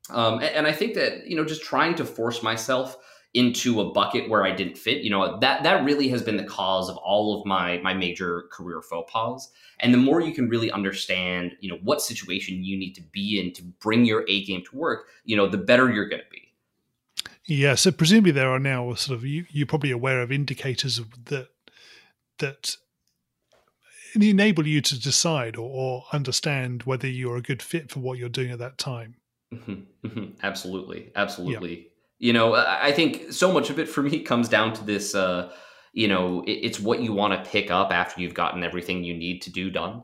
Um, 0.09 0.35
and, 0.35 0.55
and 0.55 0.67
I 0.67 0.71
think 0.71 0.95
that 0.95 1.27
you 1.27 1.35
know 1.35 1.45
just 1.45 1.61
trying 1.61 1.93
to 1.95 2.05
force 2.05 2.41
myself 2.41 2.97
into 3.33 3.79
a 3.79 3.91
bucket 3.91 4.27
where 4.27 4.43
I 4.43 4.51
didn't 4.51 4.77
fit. 4.77 5.03
You 5.03 5.11
know, 5.11 5.37
that 5.39 5.63
that 5.63 5.83
really 5.83 6.07
has 6.09 6.23
been 6.23 6.37
the 6.37 6.43
cause 6.43 6.89
of 6.89 6.97
all 6.97 7.39
of 7.39 7.45
my 7.45 7.77
my 7.79 7.93
major 7.93 8.43
career 8.51 8.81
faux 8.81 9.11
pas. 9.11 9.51
And 9.79 9.93
the 9.93 9.97
more 9.97 10.19
you 10.21 10.33
can 10.33 10.49
really 10.49 10.71
understand, 10.71 11.55
you 11.61 11.69
know, 11.69 11.77
what 11.83 12.01
situation 12.01 12.63
you 12.63 12.77
need 12.77 12.93
to 12.93 13.01
be 13.01 13.39
in 13.39 13.53
to 13.53 13.63
bring 13.63 14.05
your 14.05 14.25
A 14.27 14.43
game 14.45 14.63
to 14.69 14.75
work, 14.75 15.07
you 15.23 15.37
know, 15.37 15.47
the 15.47 15.57
better 15.57 15.91
you're 15.91 16.09
going 16.09 16.21
to 16.21 16.29
be. 16.31 16.53
Yeah, 17.45 17.75
so 17.75 17.91
presumably 17.91 18.31
there 18.31 18.49
are 18.49 18.59
now 18.59 18.93
sort 18.95 19.17
of 19.17 19.25
you 19.25 19.45
you're 19.49 19.67
probably 19.67 19.91
aware 19.91 20.21
of 20.21 20.31
indicators 20.31 21.01
that 21.25 21.49
that 22.39 22.77
enable 24.15 24.65
you 24.65 24.81
to 24.81 24.99
decide 24.99 25.55
or, 25.55 25.69
or 25.69 26.03
understand 26.11 26.83
whether 26.83 27.07
you're 27.07 27.37
a 27.37 27.41
good 27.41 27.61
fit 27.61 27.91
for 27.91 27.99
what 27.99 28.17
you're 28.17 28.27
doing 28.27 28.49
at 28.49 28.57
that 28.57 28.79
time. 28.79 29.15
Mm-hmm, 29.53 30.07
mm-hmm. 30.07 30.25
Absolutely, 30.41 31.11
absolutely. 31.15 31.75
Yeah 31.75 31.88
you 32.19 32.33
know 32.33 32.53
i 32.53 32.91
think 32.91 33.31
so 33.31 33.51
much 33.51 33.69
of 33.69 33.79
it 33.79 33.89
for 33.89 34.03
me 34.03 34.19
comes 34.31 34.47
down 34.47 34.73
to 34.73 34.83
this 34.83 35.15
uh, 35.15 35.51
you 35.93 36.07
know 36.07 36.43
it, 36.43 36.51
it's 36.51 36.79
what 36.79 37.01
you 37.01 37.13
want 37.13 37.33
to 37.33 37.49
pick 37.49 37.71
up 37.71 37.91
after 37.91 38.21
you've 38.21 38.33
gotten 38.33 38.63
everything 38.63 39.03
you 39.03 39.15
need 39.15 39.41
to 39.41 39.51
do 39.51 39.71
done. 39.71 40.03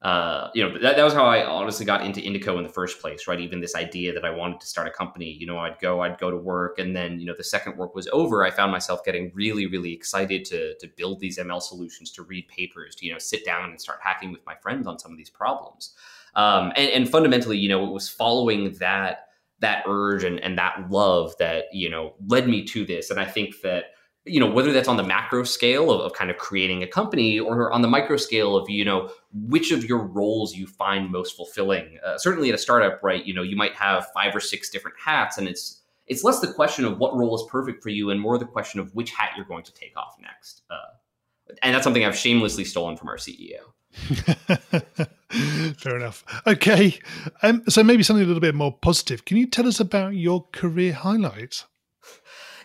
Uh, 0.00 0.48
you 0.54 0.62
know 0.62 0.78
that, 0.78 0.94
that 0.94 1.02
was 1.02 1.12
how 1.12 1.24
i 1.24 1.44
honestly 1.44 1.84
got 1.84 2.04
into 2.06 2.20
indico 2.20 2.56
in 2.56 2.62
the 2.62 2.68
first 2.68 3.00
place 3.00 3.26
right? 3.26 3.40
Even 3.40 3.60
this 3.60 3.74
idea 3.74 4.12
that 4.12 4.24
i 4.24 4.30
wanted 4.30 4.60
to 4.60 4.66
start 4.68 4.86
a 4.86 4.92
company. 4.92 5.32
You 5.32 5.44
know 5.44 5.58
i'd 5.58 5.80
go 5.80 6.02
i'd 6.02 6.18
go 6.18 6.30
to 6.30 6.36
work 6.36 6.78
and 6.78 6.94
then 6.94 7.18
you 7.18 7.26
know 7.26 7.34
the 7.36 7.42
second 7.42 7.76
work 7.76 7.96
was 7.96 8.06
over 8.12 8.44
i 8.44 8.50
found 8.50 8.70
myself 8.70 9.04
getting 9.04 9.32
really 9.34 9.66
really 9.66 9.92
excited 9.92 10.44
to 10.44 10.78
to 10.78 10.88
build 10.96 11.18
these 11.18 11.36
ml 11.36 11.60
solutions 11.60 12.12
to 12.12 12.22
read 12.22 12.46
papers 12.46 12.94
to 12.94 13.06
you 13.06 13.12
know 13.12 13.18
sit 13.18 13.44
down 13.44 13.70
and 13.70 13.80
start 13.80 13.98
hacking 14.00 14.30
with 14.30 14.46
my 14.46 14.54
friends 14.62 14.86
on 14.86 15.00
some 15.00 15.10
of 15.10 15.18
these 15.18 15.30
problems. 15.30 15.94
Um, 16.36 16.72
and, 16.76 16.90
and 16.92 17.08
fundamentally 17.10 17.58
you 17.58 17.68
know 17.68 17.84
it 17.84 17.92
was 17.92 18.08
following 18.08 18.74
that 18.74 19.27
that 19.60 19.84
urge 19.86 20.24
and, 20.24 20.38
and 20.40 20.56
that 20.56 20.90
love 20.90 21.34
that 21.38 21.64
you 21.72 21.90
know 21.90 22.14
led 22.26 22.48
me 22.48 22.64
to 22.64 22.84
this. 22.84 23.10
And 23.10 23.20
i 23.20 23.24
think 23.24 23.60
that 23.62 23.84
you 24.24 24.38
know 24.38 24.50
whether 24.50 24.72
that's 24.72 24.88
on 24.88 24.96
the 24.96 25.02
macro 25.02 25.42
scale 25.42 25.90
of, 25.90 26.00
of 26.00 26.12
kind 26.12 26.30
of 26.30 26.36
creating 26.36 26.82
a 26.82 26.86
company 26.86 27.38
or 27.38 27.72
on 27.72 27.82
the 27.82 27.88
micro 27.88 28.16
scale 28.16 28.56
of 28.56 28.68
you 28.68 28.84
know 28.84 29.10
which 29.32 29.72
of 29.72 29.84
your 29.88 30.06
roles 30.06 30.54
you 30.54 30.66
find 30.66 31.10
most 31.10 31.36
fulfilling. 31.36 31.98
Uh, 32.04 32.18
certainly 32.18 32.48
at 32.48 32.54
a 32.54 32.58
startup 32.58 33.02
right 33.02 33.24
you 33.24 33.34
know 33.34 33.42
you 33.42 33.56
might 33.56 33.74
have 33.74 34.06
five 34.14 34.34
or 34.34 34.40
six 34.40 34.70
different 34.70 34.96
hats 35.02 35.38
and 35.38 35.48
it's 35.48 35.82
it's 36.06 36.24
less 36.24 36.40
the 36.40 36.52
question 36.52 36.84
of 36.84 36.98
what 36.98 37.14
role 37.16 37.34
is 37.34 37.44
perfect 37.50 37.82
for 37.82 37.90
you 37.90 38.10
and 38.10 38.20
more 38.20 38.38
the 38.38 38.46
question 38.46 38.80
of 38.80 38.94
which 38.94 39.10
hat 39.10 39.30
you're 39.36 39.44
going 39.44 39.64
to 39.64 39.74
take 39.74 39.94
off 39.96 40.16
next. 40.20 40.62
Uh, 40.70 41.54
and 41.62 41.74
that's 41.74 41.84
something 41.84 42.04
i've 42.04 42.16
shamelessly 42.16 42.64
stolen 42.64 42.96
from 42.96 43.08
our 43.08 43.16
ceo 43.16 43.72
Fair 45.76 45.96
enough. 45.96 46.24
Okay. 46.46 46.98
Um, 47.42 47.62
so 47.68 47.82
maybe 47.84 48.02
something 48.02 48.24
a 48.24 48.26
little 48.26 48.40
bit 48.40 48.54
more 48.54 48.72
positive. 48.72 49.24
Can 49.24 49.36
you 49.36 49.46
tell 49.46 49.66
us 49.66 49.80
about 49.80 50.14
your 50.14 50.46
career 50.52 50.92
highlights? 50.92 51.66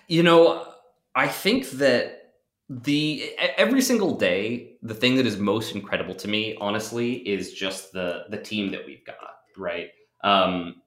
You 0.07 0.23
know, 0.23 0.73
I 1.15 1.27
think 1.27 1.69
that 1.71 2.23
the 2.69 3.31
every 3.57 3.81
single 3.81 4.15
day, 4.17 4.77
the 4.81 4.93
thing 4.93 5.15
that 5.15 5.25
is 5.25 5.37
most 5.37 5.75
incredible 5.75 6.15
to 6.15 6.27
me, 6.27 6.55
honestly, 6.59 7.15
is 7.27 7.53
just 7.53 7.91
the 7.91 8.25
the 8.29 8.37
team 8.37 8.71
that 8.71 8.85
we've 8.85 9.05
got. 9.05 9.35
Right. 9.57 9.89
Um, 10.23 10.81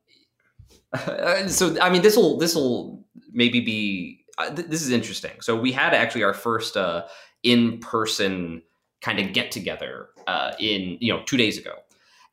so 1.49 1.77
I 1.81 1.91
mean, 1.91 2.03
this 2.03 2.17
will 2.17 2.39
this 2.39 2.55
will 2.55 3.05
maybe 3.33 3.61
be 3.61 4.25
uh, 4.39 4.55
th- 4.55 4.69
this 4.69 4.83
is 4.83 4.91
interesting. 4.91 5.41
So 5.41 5.57
we 5.57 5.73
had 5.73 5.95
actually 5.95 6.25
our 6.25 6.35
first 6.35 6.77
uh, 6.77 7.07
in 7.43 7.79
person 7.79 8.63
kind 9.01 9.19
of 9.19 9.33
get 9.33 9.51
together 9.51 10.09
uh, 10.27 10.53
in 10.59 10.99
you 11.01 11.13
know 11.13 11.23
two 11.27 11.37
days 11.37 11.59
ago, 11.59 11.73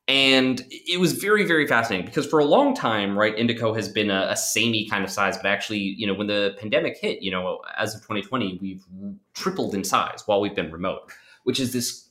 and 0.07 0.65
it 0.69 0.99
was 0.99 1.13
very 1.13 1.45
very 1.45 1.67
fascinating 1.67 2.05
because 2.05 2.25
for 2.25 2.39
a 2.39 2.45
long 2.45 2.75
time, 2.75 3.17
right, 3.17 3.35
Indico 3.35 3.75
has 3.75 3.89
been 3.89 4.09
a, 4.09 4.27
a 4.29 4.35
samey 4.35 4.87
kind 4.87 5.03
of 5.03 5.09
size, 5.09 5.37
but 5.37 5.47
actually, 5.47 5.79
you 5.79 6.07
know, 6.07 6.13
when 6.13 6.27
the 6.27 6.55
pandemic 6.59 6.97
hit, 6.97 7.21
you 7.21 7.31
know, 7.31 7.59
as 7.77 7.95
of 7.95 8.01
2020, 8.01 8.59
we've 8.61 8.85
tripled 9.33 9.73
in 9.75 9.83
size 9.83 10.23
while 10.25 10.41
we've 10.41 10.55
been 10.55 10.71
remote, 10.71 11.11
which 11.43 11.59
is 11.59 11.73
this 11.73 12.09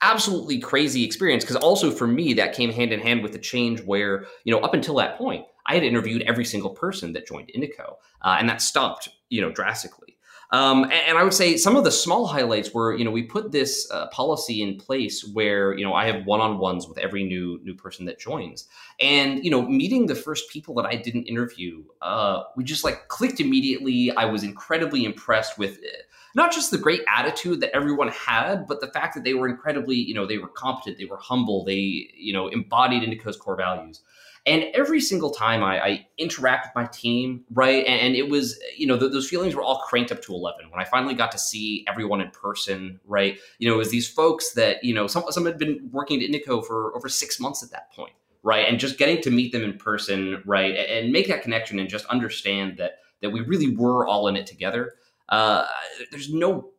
absolutely 0.00 0.60
crazy 0.60 1.04
experience 1.04 1.42
because 1.42 1.56
also 1.56 1.90
for 1.90 2.06
me 2.06 2.32
that 2.32 2.54
came 2.54 2.70
hand 2.70 2.92
in 2.92 3.00
hand 3.00 3.20
with 3.20 3.32
the 3.32 3.38
change 3.38 3.80
where 3.80 4.26
you 4.44 4.54
know 4.54 4.60
up 4.60 4.72
until 4.72 4.94
that 4.94 5.18
point 5.18 5.44
I 5.68 5.74
had 5.74 5.84
interviewed 5.84 6.22
every 6.22 6.46
single 6.46 6.70
person 6.70 7.12
that 7.12 7.26
joined 7.26 7.50
Indico, 7.54 7.96
uh, 8.22 8.36
and 8.38 8.48
that 8.48 8.62
stopped, 8.62 9.10
you 9.28 9.42
know, 9.42 9.52
drastically. 9.52 10.07
Um, 10.50 10.84
and, 10.84 10.92
and, 10.92 11.18
I 11.18 11.24
would 11.24 11.34
say 11.34 11.58
some 11.58 11.76
of 11.76 11.84
the 11.84 11.90
small 11.90 12.26
highlights 12.26 12.72
were, 12.72 12.96
you 12.96 13.04
know, 13.04 13.10
we 13.10 13.22
put 13.22 13.52
this 13.52 13.86
uh, 13.90 14.06
policy 14.08 14.62
in 14.62 14.78
place 14.78 15.28
where, 15.34 15.76
you 15.76 15.84
know, 15.84 15.92
I 15.92 16.06
have 16.06 16.24
one-on-ones 16.24 16.88
with 16.88 16.96
every 16.96 17.22
new 17.22 17.60
new 17.62 17.74
person 17.74 18.06
that 18.06 18.18
joins, 18.18 18.66
and 18.98 19.44
you 19.44 19.50
know, 19.50 19.60
meeting 19.60 20.06
the 20.06 20.14
first 20.14 20.48
people 20.50 20.74
that 20.76 20.86
I 20.86 20.96
didn't 20.96 21.24
interview, 21.24 21.84
uh, 22.00 22.44
we 22.56 22.64
just 22.64 22.82
like 22.82 23.08
clicked 23.08 23.40
immediately. 23.40 24.10
I 24.12 24.24
was 24.24 24.42
incredibly 24.42 25.04
impressed 25.04 25.58
with. 25.58 25.78
It 25.82 26.08
not 26.34 26.52
just 26.52 26.70
the 26.70 26.78
great 26.78 27.02
attitude 27.08 27.60
that 27.60 27.74
everyone 27.74 28.08
had, 28.08 28.66
but 28.66 28.80
the 28.80 28.86
fact 28.88 29.14
that 29.14 29.24
they 29.24 29.34
were 29.34 29.48
incredibly, 29.48 29.96
you 29.96 30.14
know, 30.14 30.26
they 30.26 30.38
were 30.38 30.48
competent, 30.48 30.98
they 30.98 31.04
were 31.04 31.16
humble, 31.16 31.64
they, 31.64 32.10
you 32.14 32.32
know, 32.32 32.48
embodied 32.48 33.02
Indico's 33.02 33.36
core 33.36 33.56
values. 33.56 34.02
And 34.48 34.64
every 34.74 35.00
single 35.00 35.30
time 35.30 35.62
I, 35.62 35.80
I 35.80 36.06
interact 36.16 36.66
with 36.66 36.74
my 36.74 36.86
team, 36.90 37.44
right, 37.52 37.84
and, 37.86 38.00
and 38.00 38.16
it 38.16 38.30
was, 38.30 38.58
you 38.76 38.86
know, 38.86 38.98
th- 38.98 39.12
those 39.12 39.28
feelings 39.28 39.54
were 39.54 39.62
all 39.62 39.80
cranked 39.80 40.10
up 40.10 40.22
to 40.22 40.32
11 40.32 40.70
when 40.70 40.80
I 40.80 40.84
finally 40.84 41.14
got 41.14 41.30
to 41.32 41.38
see 41.38 41.84
everyone 41.86 42.22
in 42.22 42.30
person, 42.30 42.98
right? 43.04 43.38
You 43.58 43.68
know, 43.68 43.74
it 43.74 43.78
was 43.78 43.90
these 43.90 44.08
folks 44.08 44.52
that, 44.52 44.82
you 44.82 44.94
know, 44.94 45.06
some, 45.06 45.24
some 45.30 45.44
had 45.44 45.58
been 45.58 45.90
working 45.92 46.22
at 46.22 46.30
Indico 46.30 46.64
for 46.64 46.96
over 46.96 47.08
six 47.10 47.38
months 47.38 47.62
at 47.62 47.70
that 47.72 47.92
point, 47.92 48.14
right? 48.42 48.66
And 48.66 48.80
just 48.80 48.96
getting 48.96 49.20
to 49.22 49.30
meet 49.30 49.52
them 49.52 49.62
in 49.62 49.76
person, 49.76 50.42
right, 50.46 50.74
and, 50.74 50.86
and 50.86 51.12
make 51.12 51.28
that 51.28 51.42
connection 51.42 51.78
and 51.78 51.88
just 51.88 52.06
understand 52.06 52.78
that 52.78 53.00
that 53.20 53.30
we 53.30 53.40
really 53.40 53.74
were 53.74 54.06
all 54.06 54.28
in 54.28 54.36
it 54.36 54.46
together. 54.46 54.94
Uh, 55.28 55.66
there's 56.10 56.32
no 56.32 56.70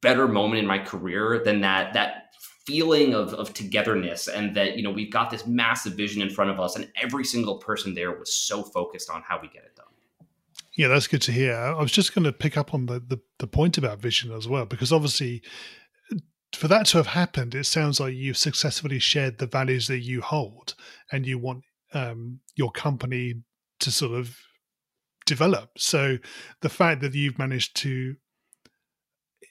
better 0.00 0.26
moment 0.26 0.58
in 0.58 0.66
my 0.66 0.78
career 0.78 1.42
than 1.44 1.60
that 1.60 1.92
that 1.92 2.21
feeling 2.66 3.14
of, 3.14 3.34
of 3.34 3.52
togetherness 3.54 4.28
and 4.28 4.54
that 4.54 4.76
you 4.76 4.82
know 4.82 4.90
we've 4.90 5.12
got 5.12 5.30
this 5.30 5.46
massive 5.46 5.94
vision 5.94 6.22
in 6.22 6.30
front 6.30 6.50
of 6.50 6.60
us 6.60 6.76
and 6.76 6.90
every 7.00 7.24
single 7.24 7.58
person 7.58 7.94
there 7.94 8.16
was 8.16 8.32
so 8.32 8.62
focused 8.62 9.10
on 9.10 9.22
how 9.22 9.38
we 9.40 9.48
get 9.48 9.64
it 9.64 9.74
done. 9.76 9.86
Yeah 10.76 10.88
that's 10.88 11.06
good 11.06 11.22
to 11.22 11.32
hear. 11.32 11.54
I 11.54 11.80
was 11.80 11.92
just 11.92 12.14
going 12.14 12.24
to 12.24 12.32
pick 12.32 12.56
up 12.56 12.74
on 12.74 12.86
the, 12.86 13.00
the, 13.00 13.20
the 13.38 13.46
point 13.46 13.78
about 13.78 14.00
vision 14.00 14.32
as 14.32 14.48
well 14.48 14.64
because 14.64 14.92
obviously 14.92 15.42
for 16.54 16.68
that 16.68 16.86
to 16.86 16.98
have 16.98 17.08
happened 17.08 17.54
it 17.54 17.64
sounds 17.64 17.98
like 17.98 18.14
you've 18.14 18.36
successfully 18.36 18.98
shared 18.98 19.38
the 19.38 19.46
values 19.46 19.88
that 19.88 20.00
you 20.00 20.20
hold 20.20 20.74
and 21.10 21.26
you 21.26 21.38
want 21.38 21.64
um, 21.94 22.40
your 22.56 22.70
company 22.70 23.42
to 23.80 23.90
sort 23.90 24.12
of 24.12 24.36
develop. 25.26 25.70
So 25.78 26.18
the 26.60 26.68
fact 26.68 27.00
that 27.00 27.14
you've 27.14 27.38
managed 27.38 27.76
to 27.78 28.16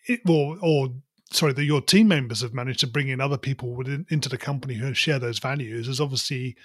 it, 0.07 0.21
or 0.27 0.57
or 0.61 0.89
sorry 1.31 1.53
that 1.53 1.63
your 1.63 1.81
team 1.81 2.07
members 2.07 2.41
have 2.41 2.53
managed 2.53 2.79
to 2.81 2.88
bring 2.88 3.09
in 3.09 3.21
other 3.21 3.38
people 3.38 3.75
within, 3.75 4.05
into 4.09 4.29
the 4.29 4.38
company 4.38 4.75
who 4.75 4.93
share 4.93 5.19
those 5.19 5.39
values 5.39 5.88
is 5.88 6.01
obviously 6.01 6.55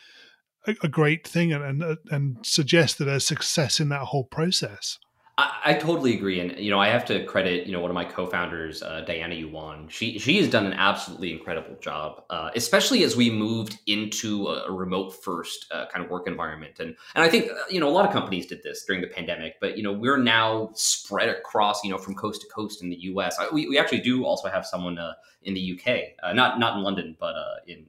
a, 0.66 0.74
a 0.82 0.88
great 0.88 1.26
thing 1.26 1.52
and, 1.52 1.82
and 1.82 1.98
and 2.10 2.36
suggest 2.42 2.98
that 2.98 3.04
there's 3.04 3.26
success 3.26 3.80
in 3.80 3.88
that 3.90 4.00
whole 4.02 4.24
process. 4.24 4.98
I, 5.38 5.60
I, 5.66 5.74
totally 5.74 6.14
agree, 6.14 6.40
and 6.40 6.58
you 6.58 6.70
know, 6.70 6.80
I 6.80 6.88
have 6.88 7.04
to 7.06 7.22
credit 7.26 7.66
you 7.66 7.72
know 7.72 7.80
one 7.80 7.90
of 7.90 7.94
my 7.94 8.06
co-founders, 8.06 8.82
uh, 8.82 9.02
Diana 9.02 9.34
Yuan. 9.34 9.86
She 9.88 10.18
she 10.18 10.38
has 10.38 10.48
done 10.48 10.64
an 10.64 10.72
absolutely 10.72 11.30
incredible 11.30 11.76
job, 11.78 12.24
uh, 12.30 12.50
especially 12.54 13.04
as 13.04 13.16
we 13.16 13.28
moved 13.28 13.78
into 13.86 14.46
a, 14.48 14.72
remote 14.72 15.10
first 15.10 15.66
uh, 15.70 15.86
kind 15.92 16.02
of 16.02 16.10
work 16.10 16.26
environment. 16.26 16.80
And 16.80 16.96
and 17.14 17.22
I 17.22 17.28
think 17.28 17.50
uh, 17.50 17.54
you 17.68 17.80
know 17.80 17.88
a 17.88 17.92
lot 17.92 18.06
of 18.06 18.12
companies 18.12 18.46
did 18.46 18.62
this 18.62 18.84
during 18.86 19.02
the 19.02 19.08
pandemic, 19.08 19.56
but 19.60 19.76
you 19.76 19.82
know 19.82 19.92
we're 19.92 20.16
now 20.16 20.70
spread 20.72 21.28
across 21.28 21.84
you 21.84 21.90
know 21.90 21.98
from 21.98 22.14
coast 22.14 22.40
to 22.40 22.48
coast 22.48 22.82
in 22.82 22.88
the 22.88 22.96
U.S. 23.10 23.36
I, 23.38 23.48
we 23.52 23.68
we 23.68 23.78
actually 23.78 24.00
do 24.00 24.24
also 24.24 24.48
have 24.48 24.64
someone 24.64 24.98
uh, 24.98 25.12
in 25.42 25.52
the 25.52 25.60
U.K. 25.60 26.14
Uh, 26.22 26.32
not 26.32 26.58
not 26.58 26.78
in 26.78 26.82
London, 26.82 27.14
but 27.20 27.34
in 27.66 27.84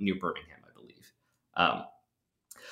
near 0.00 0.16
Birmingham, 0.16 0.58
I 0.64 0.80
believe. 0.80 1.12
Um, 1.54 1.84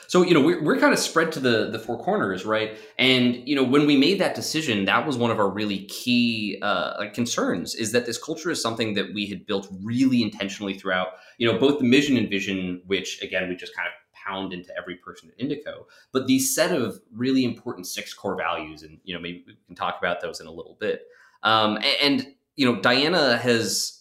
so 0.09 0.23
you 0.23 0.35
know 0.35 0.41
we're, 0.41 0.63
we're 0.63 0.79
kind 0.79 0.93
of 0.93 0.99
spread 0.99 1.33
to 1.33 1.41
the 1.41 1.71
the 1.71 1.79
four 1.79 1.99
corners 1.99 2.45
right? 2.45 2.77
And 2.99 3.37
you 3.49 3.55
know 3.57 3.65
when 3.65 3.87
we 3.87 3.97
made 3.97 4.21
that 4.21 4.35
decision 4.35 4.85
that 4.87 5.07
was 5.07 5.17
one 5.17 5.31
of 5.31 5.39
our 5.39 5.49
really 5.49 5.85
key 5.87 6.59
uh, 6.63 7.09
concerns 7.13 7.75
is 7.75 7.93
that 7.93 8.07
this 8.07 8.23
culture 8.23 8.51
is 8.51 8.61
something 8.61 8.95
that 8.95 9.13
we 9.15 9.27
had 9.27 9.47
built 9.47 9.69
really 9.83 10.23
intentionally 10.23 10.75
throughout 10.75 11.09
you 11.39 11.51
know 11.51 11.59
both 11.59 11.79
the 11.79 11.85
mission 11.85 12.17
and 12.17 12.29
vision 12.29 12.83
which 12.87 13.23
again 13.23 13.49
we 13.49 13.57
just 13.57 13.75
kind 13.75 13.89
of 13.89 13.93
pound 14.13 14.53
into 14.53 14.71
every 14.77 14.97
person 14.97 15.31
at 15.31 15.39
indico 15.39 15.85
but 16.13 16.27
these 16.27 16.55
set 16.55 16.73
of 16.73 17.01
really 17.15 17.45
important 17.45 17.87
six 17.87 18.13
core 18.13 18.37
values 18.37 18.83
and 18.83 18.99
you 19.05 19.15
know 19.15 19.21
maybe 19.21 19.45
we 19.47 19.57
can 19.67 19.77
talk 19.77 19.97
about 19.99 20.21
those 20.21 20.41
in 20.41 20.47
a 20.47 20.51
little 20.51 20.77
bit. 20.81 21.03
Um, 21.43 21.77
and, 21.77 21.97
and 22.01 22.35
you 22.57 22.67
know 22.67 22.81
diana 22.81 23.37
has 23.37 23.96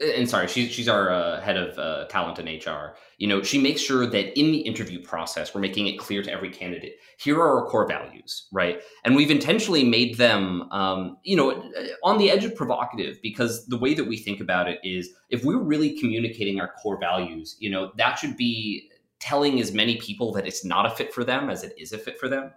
and 0.00 0.28
sorry, 0.28 0.48
she's 0.48 0.70
she's 0.70 0.88
our 0.88 1.10
uh, 1.10 1.40
head 1.40 1.56
of 1.56 1.78
uh, 1.78 2.06
talent 2.06 2.38
and 2.38 2.48
HR. 2.48 2.96
You 3.18 3.26
know, 3.26 3.42
she 3.42 3.60
makes 3.60 3.80
sure 3.80 4.06
that 4.06 4.38
in 4.38 4.52
the 4.52 4.58
interview 4.58 5.02
process, 5.02 5.54
we're 5.54 5.60
making 5.60 5.86
it 5.86 5.98
clear 5.98 6.22
to 6.22 6.30
every 6.30 6.50
candidate 6.50 6.96
here 7.18 7.36
are 7.36 7.58
our 7.58 7.66
core 7.66 7.86
values, 7.86 8.46
right? 8.52 8.80
And 9.04 9.16
we've 9.16 9.30
intentionally 9.30 9.82
made 9.82 10.16
them, 10.18 10.70
um, 10.70 11.18
you 11.24 11.36
know, 11.36 11.68
on 12.04 12.16
the 12.18 12.30
edge 12.30 12.44
of 12.44 12.54
provocative 12.54 13.18
because 13.22 13.66
the 13.66 13.76
way 13.76 13.92
that 13.94 14.04
we 14.04 14.16
think 14.16 14.40
about 14.40 14.68
it 14.68 14.78
is, 14.84 15.10
if 15.28 15.44
we're 15.44 15.58
really 15.58 15.98
communicating 15.98 16.60
our 16.60 16.72
core 16.80 16.98
values, 16.98 17.56
you 17.58 17.70
know, 17.70 17.90
that 17.96 18.20
should 18.20 18.36
be 18.36 18.88
telling 19.18 19.60
as 19.60 19.72
many 19.72 19.96
people 19.96 20.32
that 20.32 20.46
it's 20.46 20.64
not 20.64 20.86
a 20.86 20.90
fit 20.90 21.12
for 21.12 21.24
them 21.24 21.50
as 21.50 21.64
it 21.64 21.72
is 21.76 21.92
a 21.92 21.98
fit 21.98 22.20
for 22.20 22.28
them. 22.28 22.52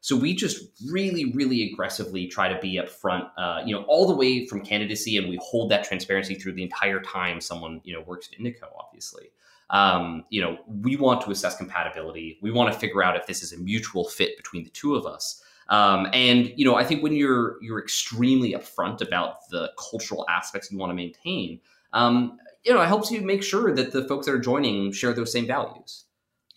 So 0.00 0.16
we 0.16 0.34
just 0.34 0.70
really, 0.90 1.32
really 1.32 1.72
aggressively 1.72 2.26
try 2.26 2.48
to 2.48 2.58
be 2.60 2.80
upfront, 2.80 3.28
uh, 3.36 3.62
you 3.64 3.74
know, 3.74 3.82
all 3.84 4.06
the 4.06 4.14
way 4.14 4.46
from 4.46 4.60
candidacy, 4.60 5.16
and 5.16 5.28
we 5.28 5.38
hold 5.42 5.70
that 5.70 5.84
transparency 5.84 6.34
through 6.34 6.52
the 6.52 6.62
entire 6.62 7.00
time 7.00 7.40
someone, 7.40 7.80
you 7.84 7.92
know, 7.92 8.02
works 8.02 8.28
at 8.32 8.38
Indico, 8.38 8.68
obviously. 8.78 9.30
Um, 9.70 10.24
you 10.30 10.40
know, 10.40 10.58
we 10.68 10.96
want 10.96 11.22
to 11.22 11.30
assess 11.30 11.56
compatibility. 11.56 12.38
We 12.40 12.52
want 12.52 12.72
to 12.72 12.78
figure 12.78 13.02
out 13.02 13.16
if 13.16 13.26
this 13.26 13.42
is 13.42 13.52
a 13.52 13.58
mutual 13.58 14.08
fit 14.08 14.36
between 14.36 14.62
the 14.62 14.70
two 14.70 14.94
of 14.94 15.06
us. 15.06 15.42
Um, 15.68 16.06
and 16.12 16.52
you 16.56 16.64
know, 16.64 16.76
I 16.76 16.84
think 16.84 17.02
when 17.02 17.12
you're 17.12 17.56
you're 17.60 17.80
extremely 17.80 18.52
upfront 18.52 19.00
about 19.00 19.48
the 19.50 19.72
cultural 19.76 20.24
aspects 20.28 20.70
you 20.70 20.78
want 20.78 20.90
to 20.90 20.94
maintain, 20.94 21.60
um, 21.92 22.38
you 22.64 22.72
know, 22.72 22.80
it 22.80 22.86
helps 22.86 23.10
you 23.10 23.20
make 23.22 23.42
sure 23.42 23.74
that 23.74 23.92
the 23.92 24.06
folks 24.06 24.26
that 24.26 24.32
are 24.32 24.38
joining 24.38 24.92
share 24.92 25.12
those 25.12 25.32
same 25.32 25.46
values. 25.46 26.04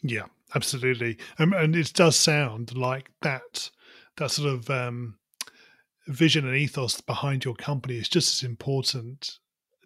Yeah, 0.01 0.25
absolutely. 0.55 1.17
Um, 1.37 1.53
and 1.53 1.75
it 1.75 1.93
does 1.93 2.15
sound 2.15 2.75
like 2.77 3.11
that 3.21 3.69
that 4.17 4.31
sort 4.31 4.49
of 4.49 4.69
um, 4.69 5.15
vision 6.07 6.45
and 6.45 6.55
ethos 6.55 6.99
behind 7.01 7.45
your 7.45 7.55
company 7.55 7.95
is 7.95 8.09
just 8.09 8.43
as 8.43 8.47
important 8.47 9.37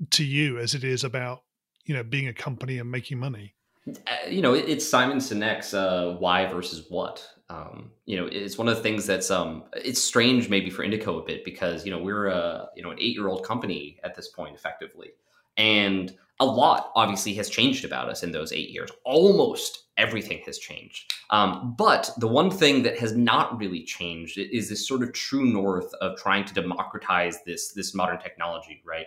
to 0.10 0.24
you 0.24 0.58
as 0.58 0.74
it 0.74 0.84
is 0.84 1.04
about 1.04 1.44
you 1.86 1.94
know 1.94 2.04
being 2.04 2.28
a 2.28 2.34
company 2.34 2.80
and 2.80 2.90
making 2.90 3.20
money. 3.20 3.54
Uh, 3.88 4.30
you 4.30 4.42
know, 4.42 4.54
it's 4.54 4.88
Simon 4.88 5.18
Sinek's 5.18 5.74
uh, 5.74 6.16
"Why 6.20 6.46
versus 6.46 6.86
What." 6.90 7.28
Um, 7.50 7.92
you 8.06 8.18
know, 8.18 8.28
it's 8.32 8.58
one 8.58 8.68
of 8.68 8.76
the 8.76 8.82
things 8.82 9.06
that's 9.06 9.30
um, 9.30 9.66
it's 9.74 10.02
strange 10.02 10.50
maybe 10.50 10.70
for 10.70 10.84
Indico 10.84 11.22
a 11.22 11.26
bit 11.26 11.44
because 11.44 11.86
you 11.86 11.92
know 11.92 12.02
we're 12.02 12.28
a 12.28 12.70
you 12.76 12.84
know 12.84 12.92
an 12.92 12.98
eight 13.00 13.14
year 13.14 13.28
old 13.28 13.46
company 13.46 14.00
at 14.04 14.16
this 14.16 14.30
point 14.30 14.56
effectively, 14.56 15.10
and 15.58 16.16
a 16.40 16.46
lot 16.46 16.92
obviously 16.96 17.34
has 17.36 17.50
changed 17.50 17.86
about 17.86 18.10
us 18.10 18.24
in 18.24 18.32
those 18.32 18.52
eight 18.52 18.70
years. 18.70 18.90
Almost 19.06 19.86
everything 19.98 20.42
has 20.46 20.58
changed. 20.58 21.14
Um, 21.30 21.76
but 21.78 22.10
the 22.18 22.28
one 22.28 22.50
thing 22.50 22.84
that 22.84 22.98
has 23.00 23.16
not 23.16 23.58
really 23.60 23.84
changed 23.84 24.38
is 24.38 24.70
this 24.70 24.88
sort 24.88 25.04
of 25.04 25.14
true 25.14 25.46
north 25.46 25.94
of 25.96 26.18
trying 26.18 26.46
to 26.46 26.54
democratize 26.54 27.44
this 27.46 27.74
this 27.74 27.94
modern 27.94 28.20
technology, 28.20 28.82
right? 28.86 29.06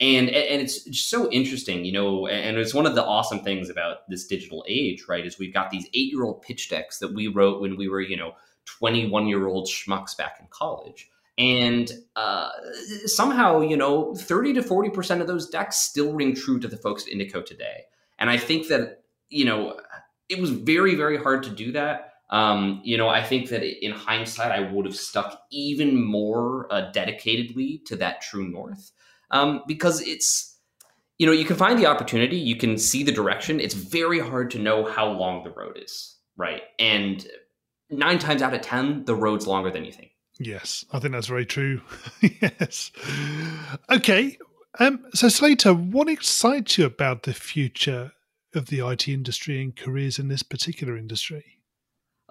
And 0.00 0.30
and 0.30 0.62
it's 0.62 1.00
so 1.00 1.28
interesting, 1.30 1.84
you 1.84 1.92
know. 1.92 2.28
And 2.28 2.56
it's 2.56 2.74
one 2.74 2.86
of 2.86 2.94
the 2.94 3.04
awesome 3.04 3.40
things 3.40 3.68
about 3.68 4.08
this 4.08 4.26
digital 4.26 4.64
age, 4.68 5.06
right? 5.08 5.26
Is 5.26 5.38
we've 5.38 5.54
got 5.54 5.70
these 5.70 5.86
eight 5.94 6.12
year 6.12 6.24
old 6.24 6.42
pitch 6.42 6.70
decks 6.70 6.98
that 7.00 7.12
we 7.12 7.26
wrote 7.26 7.60
when 7.60 7.76
we 7.76 7.88
were, 7.88 8.00
you 8.00 8.16
know, 8.16 8.34
twenty 8.64 9.08
one 9.08 9.26
year 9.26 9.48
old 9.48 9.66
schmucks 9.66 10.16
back 10.16 10.36
in 10.40 10.46
college 10.50 11.10
and 11.38 11.92
uh, 12.16 12.50
somehow, 13.06 13.60
you 13.60 13.76
know, 13.76 14.14
30 14.16 14.54
to 14.54 14.62
40% 14.62 15.20
of 15.20 15.28
those 15.28 15.48
decks 15.48 15.76
still 15.76 16.12
ring 16.12 16.34
true 16.34 16.58
to 16.58 16.66
the 16.66 16.76
folks 16.76 17.06
at 17.06 17.12
Indico 17.12 17.46
today. 17.46 17.84
And 18.18 18.28
I 18.28 18.36
think 18.36 18.66
that, 18.68 19.04
you 19.28 19.44
know, 19.44 19.80
it 20.28 20.40
was 20.40 20.50
very, 20.50 20.96
very 20.96 21.16
hard 21.16 21.44
to 21.44 21.50
do 21.50 21.70
that. 21.72 22.14
Um, 22.30 22.80
you 22.84 22.98
know, 22.98 23.08
I 23.08 23.22
think 23.22 23.48
that 23.50 23.62
in 23.62 23.92
hindsight, 23.92 24.50
I 24.50 24.70
would 24.70 24.84
have 24.84 24.96
stuck 24.96 25.40
even 25.50 26.04
more 26.04 26.66
uh, 26.70 26.90
dedicatedly 26.92 27.84
to 27.86 27.96
that 27.96 28.20
true 28.20 28.48
north 28.48 28.90
um, 29.30 29.62
because 29.66 30.02
it's, 30.02 30.58
you 31.18 31.26
know, 31.26 31.32
you 31.32 31.44
can 31.44 31.56
find 31.56 31.78
the 31.78 31.86
opportunity, 31.86 32.36
you 32.36 32.56
can 32.56 32.76
see 32.76 33.02
the 33.02 33.12
direction. 33.12 33.60
It's 33.60 33.74
very 33.74 34.18
hard 34.18 34.50
to 34.52 34.58
know 34.58 34.84
how 34.84 35.08
long 35.08 35.44
the 35.44 35.50
road 35.50 35.78
is, 35.82 36.16
right? 36.36 36.62
And 36.78 37.26
nine 37.90 38.18
times 38.18 38.42
out 38.42 38.54
of 38.54 38.60
10, 38.60 39.04
the 39.04 39.14
road's 39.14 39.46
longer 39.46 39.70
than 39.70 39.84
you 39.84 39.92
think. 39.92 40.10
Yes, 40.38 40.84
I 40.92 41.00
think 41.00 41.12
that's 41.12 41.26
very 41.26 41.46
true. 41.46 41.80
yes. 42.20 42.92
Okay. 43.90 44.38
Um, 44.78 45.04
so, 45.12 45.28
Slater, 45.28 45.74
what 45.74 46.08
excites 46.08 46.78
you 46.78 46.86
about 46.86 47.24
the 47.24 47.34
future 47.34 48.12
of 48.54 48.66
the 48.66 48.86
IT 48.86 49.08
industry 49.08 49.60
and 49.60 49.74
careers 49.74 50.18
in 50.18 50.28
this 50.28 50.42
particular 50.42 50.96
industry? 50.96 51.44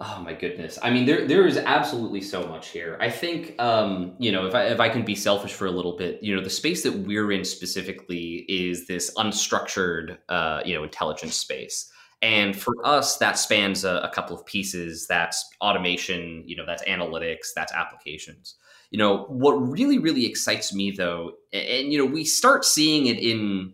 Oh 0.00 0.22
my 0.24 0.32
goodness! 0.32 0.78
I 0.80 0.90
mean, 0.90 1.06
there 1.06 1.26
there 1.26 1.44
is 1.44 1.56
absolutely 1.58 2.20
so 2.20 2.46
much 2.46 2.68
here. 2.68 2.96
I 3.00 3.10
think, 3.10 3.60
um, 3.60 4.14
you 4.20 4.30
know, 4.30 4.46
if 4.46 4.54
I 4.54 4.66
if 4.66 4.78
I 4.78 4.88
can 4.88 5.04
be 5.04 5.16
selfish 5.16 5.52
for 5.52 5.66
a 5.66 5.72
little 5.72 5.96
bit, 5.96 6.22
you 6.22 6.36
know, 6.36 6.42
the 6.42 6.48
space 6.48 6.84
that 6.84 6.92
we're 6.92 7.32
in 7.32 7.44
specifically 7.44 8.46
is 8.48 8.86
this 8.86 9.12
unstructured, 9.16 10.18
uh, 10.28 10.62
you 10.64 10.74
know, 10.74 10.84
intelligence 10.84 11.36
space. 11.36 11.90
And 12.20 12.58
for 12.58 12.74
us, 12.84 13.18
that 13.18 13.38
spans 13.38 13.84
a, 13.84 13.98
a, 13.98 14.10
couple 14.12 14.36
of 14.36 14.44
pieces. 14.44 15.06
That's 15.06 15.48
automation, 15.60 16.42
you 16.46 16.56
know, 16.56 16.66
that's 16.66 16.82
analytics, 16.84 17.52
that's 17.54 17.72
applications. 17.72 18.56
You 18.90 18.98
know, 18.98 19.24
what 19.24 19.52
really, 19.52 19.98
really 19.98 20.26
excites 20.26 20.74
me 20.74 20.90
though, 20.90 21.32
and, 21.52 21.92
you 21.92 21.98
know, 21.98 22.06
we 22.06 22.24
start 22.24 22.64
seeing 22.64 23.06
it 23.06 23.18
in 23.18 23.72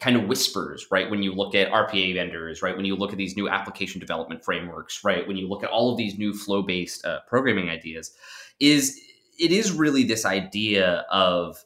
kind 0.00 0.16
of 0.16 0.24
whispers, 0.24 0.86
right? 0.90 1.10
When 1.10 1.22
you 1.22 1.32
look 1.32 1.54
at 1.54 1.70
RPA 1.70 2.14
vendors, 2.14 2.60
right? 2.60 2.76
When 2.76 2.84
you 2.84 2.96
look 2.96 3.12
at 3.12 3.18
these 3.18 3.36
new 3.36 3.48
application 3.48 4.00
development 4.00 4.44
frameworks, 4.44 5.04
right? 5.04 5.26
When 5.26 5.36
you 5.36 5.48
look 5.48 5.62
at 5.62 5.70
all 5.70 5.90
of 5.92 5.96
these 5.96 6.18
new 6.18 6.34
flow 6.34 6.62
based 6.62 7.04
uh, 7.04 7.20
programming 7.28 7.70
ideas, 7.70 8.12
is 8.58 9.00
it 9.38 9.52
is 9.52 9.72
really 9.72 10.02
this 10.02 10.24
idea 10.24 11.06
of 11.10 11.64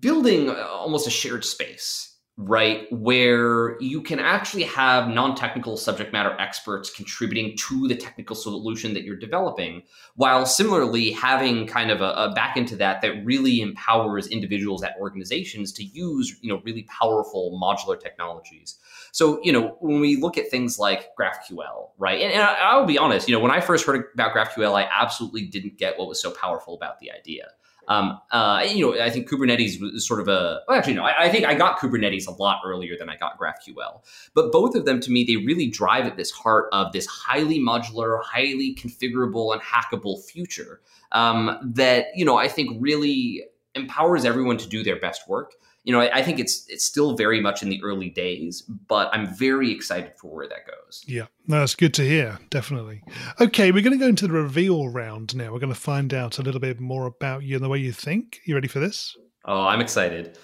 building 0.00 0.50
almost 0.50 1.06
a 1.06 1.10
shared 1.10 1.44
space 1.44 2.17
right? 2.40 2.86
Where 2.92 3.76
you 3.80 4.00
can 4.00 4.20
actually 4.20 4.62
have 4.62 5.08
non 5.08 5.34
technical 5.34 5.76
subject 5.76 6.12
matter 6.12 6.36
experts 6.38 6.88
contributing 6.88 7.56
to 7.56 7.88
the 7.88 7.96
technical 7.96 8.36
solution 8.36 8.94
that 8.94 9.02
you're 9.02 9.16
developing, 9.16 9.82
while 10.14 10.46
similarly 10.46 11.10
having 11.10 11.66
kind 11.66 11.90
of 11.90 12.00
a, 12.00 12.12
a, 12.12 12.32
back 12.34 12.56
into 12.56 12.76
that 12.76 13.02
that 13.02 13.24
really 13.24 13.60
empowers 13.60 14.28
individuals 14.28 14.84
at 14.84 14.94
organizations 15.00 15.72
to 15.72 15.84
use, 15.84 16.38
you 16.40 16.48
know, 16.48 16.62
really 16.64 16.84
powerful 16.84 17.58
modular 17.60 18.00
technologies. 18.00 18.78
So, 19.10 19.40
you 19.42 19.52
know, 19.52 19.76
when 19.80 19.98
we 20.00 20.14
look 20.14 20.38
at 20.38 20.48
things 20.48 20.78
like 20.78 21.08
GraphQL, 21.18 21.90
right? 21.98 22.20
And, 22.20 22.32
and 22.32 22.42
I, 22.42 22.54
I'll 22.54 22.86
be 22.86 22.98
honest, 22.98 23.28
you 23.28 23.34
know, 23.34 23.40
when 23.40 23.50
I 23.50 23.60
first 23.60 23.84
heard 23.84 24.04
about 24.14 24.32
GraphQL, 24.32 24.74
I 24.74 24.88
absolutely 24.88 25.46
didn't 25.46 25.76
get 25.76 25.98
what 25.98 26.06
was 26.06 26.22
so 26.22 26.30
powerful 26.30 26.74
about 26.74 27.00
the 27.00 27.10
idea. 27.10 27.48
Um, 27.88 28.20
uh, 28.30 28.66
you 28.70 28.86
know, 28.86 29.02
I 29.02 29.10
think 29.10 29.28
Kubernetes 29.28 29.80
was 29.80 30.06
sort 30.06 30.20
of 30.20 30.28
a. 30.28 30.60
Well, 30.68 30.76
actually, 30.76 30.94
no. 30.94 31.04
I, 31.04 31.24
I, 31.24 31.28
think 31.30 31.46
I 31.46 31.54
got 31.54 31.78
Kubernetes 31.78 32.28
a 32.28 32.32
lot 32.32 32.60
earlier 32.64 32.96
than 32.98 33.08
I 33.08 33.16
got 33.16 33.38
GraphQL. 33.40 34.02
But 34.34 34.52
both 34.52 34.74
of 34.74 34.84
them, 34.84 35.00
to 35.00 35.10
me, 35.10 35.24
they 35.24 35.36
really 35.36 35.68
drive 35.68 36.06
at 36.06 36.16
this 36.16 36.30
heart 36.30 36.68
of 36.72 36.92
this 36.92 37.06
highly 37.06 37.58
modular, 37.58 38.22
highly 38.22 38.74
configurable, 38.74 39.54
and 39.54 39.62
hackable 39.62 40.22
future 40.22 40.80
um, 41.12 41.58
that 41.62 42.06
you 42.14 42.24
know 42.24 42.36
I 42.36 42.48
think 42.48 42.76
really 42.80 43.44
empowers 43.78 44.24
everyone 44.24 44.58
to 44.58 44.68
do 44.68 44.82
their 44.82 44.98
best 44.98 45.28
work 45.28 45.54
you 45.88 45.94
know, 45.94 46.00
I, 46.00 46.18
I, 46.18 46.22
think 46.22 46.38
it's 46.38 46.66
it's 46.68 46.84
still 46.84 47.16
very 47.16 47.40
much 47.40 47.62
in 47.62 47.70
the 47.70 47.82
early 47.82 48.10
days, 48.10 48.60
but 48.60 49.08
I'm 49.10 49.34
very 49.34 49.72
excited 49.72 50.12
for 50.20 50.34
where 50.34 50.46
that 50.46 50.66
goes. 50.66 51.02
Yeah, 51.06 51.28
that's 51.46 51.74
good 51.74 51.94
to 51.94 52.02
hear. 52.02 52.38
Definitely. 52.50 53.02
Okay, 53.40 53.72
we're 53.72 53.82
going 53.82 53.98
to 53.98 54.04
go 54.04 54.08
into 54.08 54.26
the 54.26 54.34
reveal 54.34 54.90
round 54.90 55.34
now. 55.34 55.50
We're 55.50 55.60
going 55.60 55.72
to 55.72 55.80
find 55.80 56.12
out 56.12 56.38
a 56.38 56.42
little 56.42 56.60
bit 56.60 56.78
more 56.78 57.06
about 57.06 57.42
you 57.42 57.56
and 57.56 57.64
the 57.64 57.70
way 57.70 57.78
you 57.78 57.92
think. 57.92 58.40
You 58.44 58.54
ready 58.54 58.68
for 58.68 58.80
this? 58.80 59.16
Oh, 59.46 59.62
I'm 59.62 59.80
excited. 59.80 60.36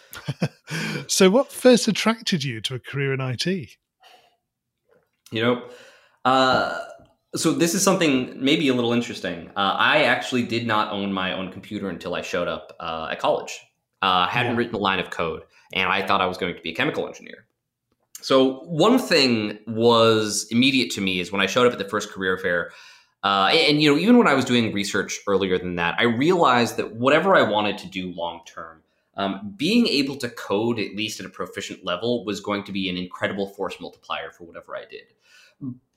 so, 1.09 1.29
what 1.29 1.53
first 1.53 1.89
attracted 1.89 2.43
you 2.43 2.63
to 2.63 2.77
a 2.77 2.79
career 2.79 3.13
in 3.13 3.21
IT? 3.21 3.47
You 5.31 5.43
know, 5.43 5.69
uh, 6.25 6.79
so 7.37 7.53
this 7.53 7.75
is 7.75 7.83
something 7.83 8.33
maybe 8.43 8.69
a 8.69 8.75
little 8.75 8.93
interesting. 8.93 9.51
Uh, 9.57 9.77
I 9.79 10.05
actually 10.05 10.43
did 10.43 10.67
not 10.67 10.93
own 10.93 11.13
my 11.13 11.33
own 11.33 11.51
computer 11.51 11.89
until 11.89 12.15
I 12.15 12.23
showed 12.23 12.49
up 12.49 12.77
uh, 12.81 13.09
at 13.11 13.19
college. 13.19 13.61
Uh, 14.03 14.27
hadn't 14.29 14.53
yeah. 14.53 14.59
written 14.59 14.75
a 14.75 14.79
line 14.79 15.01
of 15.01 15.11
code, 15.11 15.43
and 15.73 15.89
I 15.89 16.07
thought 16.07 16.21
I 16.21 16.27
was 16.27 16.37
going 16.37 16.55
to 16.55 16.61
be 16.61 16.71
a 16.71 16.75
chemical 16.75 17.07
engineer. 17.07 17.47
So 18.21 18.61
one 18.61 18.99
thing 18.99 19.59
was 19.67 20.47
immediate 20.51 20.91
to 20.93 21.01
me 21.01 21.21
is 21.21 21.33
when 21.33 21.41
I 21.41 21.47
showed 21.47 21.67
up 21.67 21.73
at 21.73 21.79
the 21.79 21.89
first 21.89 22.11
career 22.11 22.39
fair. 22.39 22.71
Uh, 23.23 23.49
and, 23.53 23.71
and, 23.71 23.83
you 23.83 23.91
know, 23.91 23.99
even 23.99 24.19
when 24.19 24.27
I 24.27 24.35
was 24.35 24.45
doing 24.45 24.73
research 24.73 25.19
earlier 25.27 25.59
than 25.59 25.77
that, 25.77 25.95
I 25.99 26.05
realized 26.05 26.77
that 26.77 26.95
whatever 26.97 27.35
I 27.35 27.43
wanted 27.43 27.79
to 27.79 27.89
do 27.89 28.13
long 28.13 28.43
term, 28.47 28.83
um, 29.17 29.55
being 29.57 29.87
able 29.87 30.17
to 30.17 30.29
code 30.29 30.79
at 30.79 30.95
least 30.95 31.21
at 31.21 31.27
a 31.27 31.31
proficient 31.31 31.85
level 31.85 32.25
was 32.25 32.41
going 32.41 32.65
to 32.65 32.73
be 32.73 32.89
an 32.91 32.97
incredible 32.97 33.47
force 33.47 33.77
multiplier 33.81 34.31
for 34.31 34.45
whatever 34.45 34.77
I 34.77 34.85
did. 34.91 35.05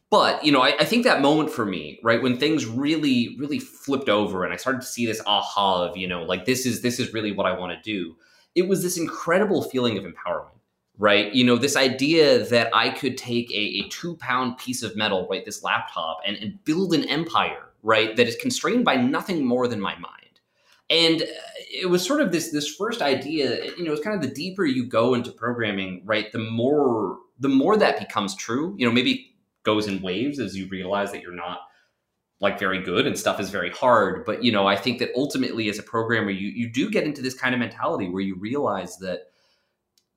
But 0.10 0.44
you 0.44 0.52
know, 0.52 0.62
I, 0.62 0.74
I, 0.80 0.86
think 0.86 1.04
that 1.04 1.22
moment 1.22 1.52
for 1.52 1.66
me, 1.66 2.00
right, 2.02 2.22
when 2.22 2.38
things 2.38 2.66
really, 2.66 3.36
really 3.38 3.60
flipped 3.60 4.08
over, 4.08 4.46
and 4.46 4.54
I 4.54 4.58
started 4.58 4.82
to 4.82 4.88
see 4.88 5.06
this 5.06 5.22
aha 5.26 5.84
of, 5.84 5.98
you 5.98 6.08
know, 6.08 6.24
like 6.24 6.46
this 6.46 6.66
is 6.66 6.82
this 6.82 7.00
is 7.00 7.14
really 7.14 7.34
what 7.34 7.46
I 7.46 7.58
want 7.58 7.74
to 7.74 7.82
do. 7.82 8.16
It 8.56 8.70
was 8.70 8.82
this 8.82 8.98
incredible 8.98 9.64
feeling 9.64 9.98
of 9.98 10.06
empowerment, 10.06 10.60
right? 10.98 11.34
You 11.34 11.44
know, 11.44 11.58
this 11.58 11.76
idea 11.76 12.46
that 12.46 12.70
I 12.74 12.90
could 12.90 13.18
take 13.18 13.52
a, 13.52 13.84
a 13.86 13.90
two 13.90 14.16
pound 14.16 14.58
piece 14.58 14.82
of 14.82 14.96
metal, 14.96 15.28
right, 15.30 15.44
this 15.44 15.62
laptop, 15.62 16.20
and, 16.26 16.38
and 16.38 16.64
build 16.64 16.94
an 16.94 17.04
empire, 17.10 17.72
right, 17.84 18.16
that 18.16 18.28
is 18.28 18.38
constrained 18.38 18.86
by 18.86 18.96
nothing 18.96 19.46
more 19.46 19.68
than 19.68 19.82
my 19.82 19.96
mind. 19.96 20.14
And 20.90 21.24
uh, 21.24 21.26
it 21.70 21.90
was 21.90 22.06
sort 22.06 22.22
of 22.22 22.32
this 22.32 22.50
this 22.52 22.74
first 22.74 23.02
idea. 23.02 23.66
You 23.78 23.84
know, 23.84 23.92
it's 23.92 24.04
kind 24.04 24.16
of 24.16 24.22
the 24.22 24.34
deeper 24.34 24.64
you 24.64 24.86
go 24.86 25.16
into 25.16 25.34
programming, 25.34 26.04
right, 26.06 26.32
the 26.32 26.40
more 26.40 27.18
the 27.40 27.50
more 27.50 27.76
that 27.76 28.00
becomes 28.00 28.36
true. 28.36 28.74
You 28.78 28.88
know, 28.88 28.94
maybe 28.94 29.34
goes 29.68 29.88
in 29.88 30.02
waves 30.02 30.40
as 30.40 30.56
you 30.58 30.66
realize 30.70 31.12
that 31.12 31.22
you're 31.22 31.44
not 31.48 31.60
like 32.40 32.58
very 32.58 32.82
good 32.82 33.06
and 33.06 33.20
stuff 33.20 33.40
is 33.40 33.50
very 33.50 33.70
hard. 33.70 34.24
But 34.26 34.44
you 34.44 34.52
know, 34.52 34.66
I 34.66 34.76
think 34.76 35.00
that 35.00 35.12
ultimately 35.16 35.70
as 35.70 35.78
a 35.78 35.84
programmer, 35.84 36.32
you 36.32 36.48
you 36.48 36.72
do 36.72 36.90
get 36.90 37.04
into 37.04 37.22
this 37.22 37.34
kind 37.34 37.54
of 37.54 37.60
mentality 37.60 38.10
where 38.10 38.24
you 38.24 38.36
realize 38.36 38.98
that 39.00 39.20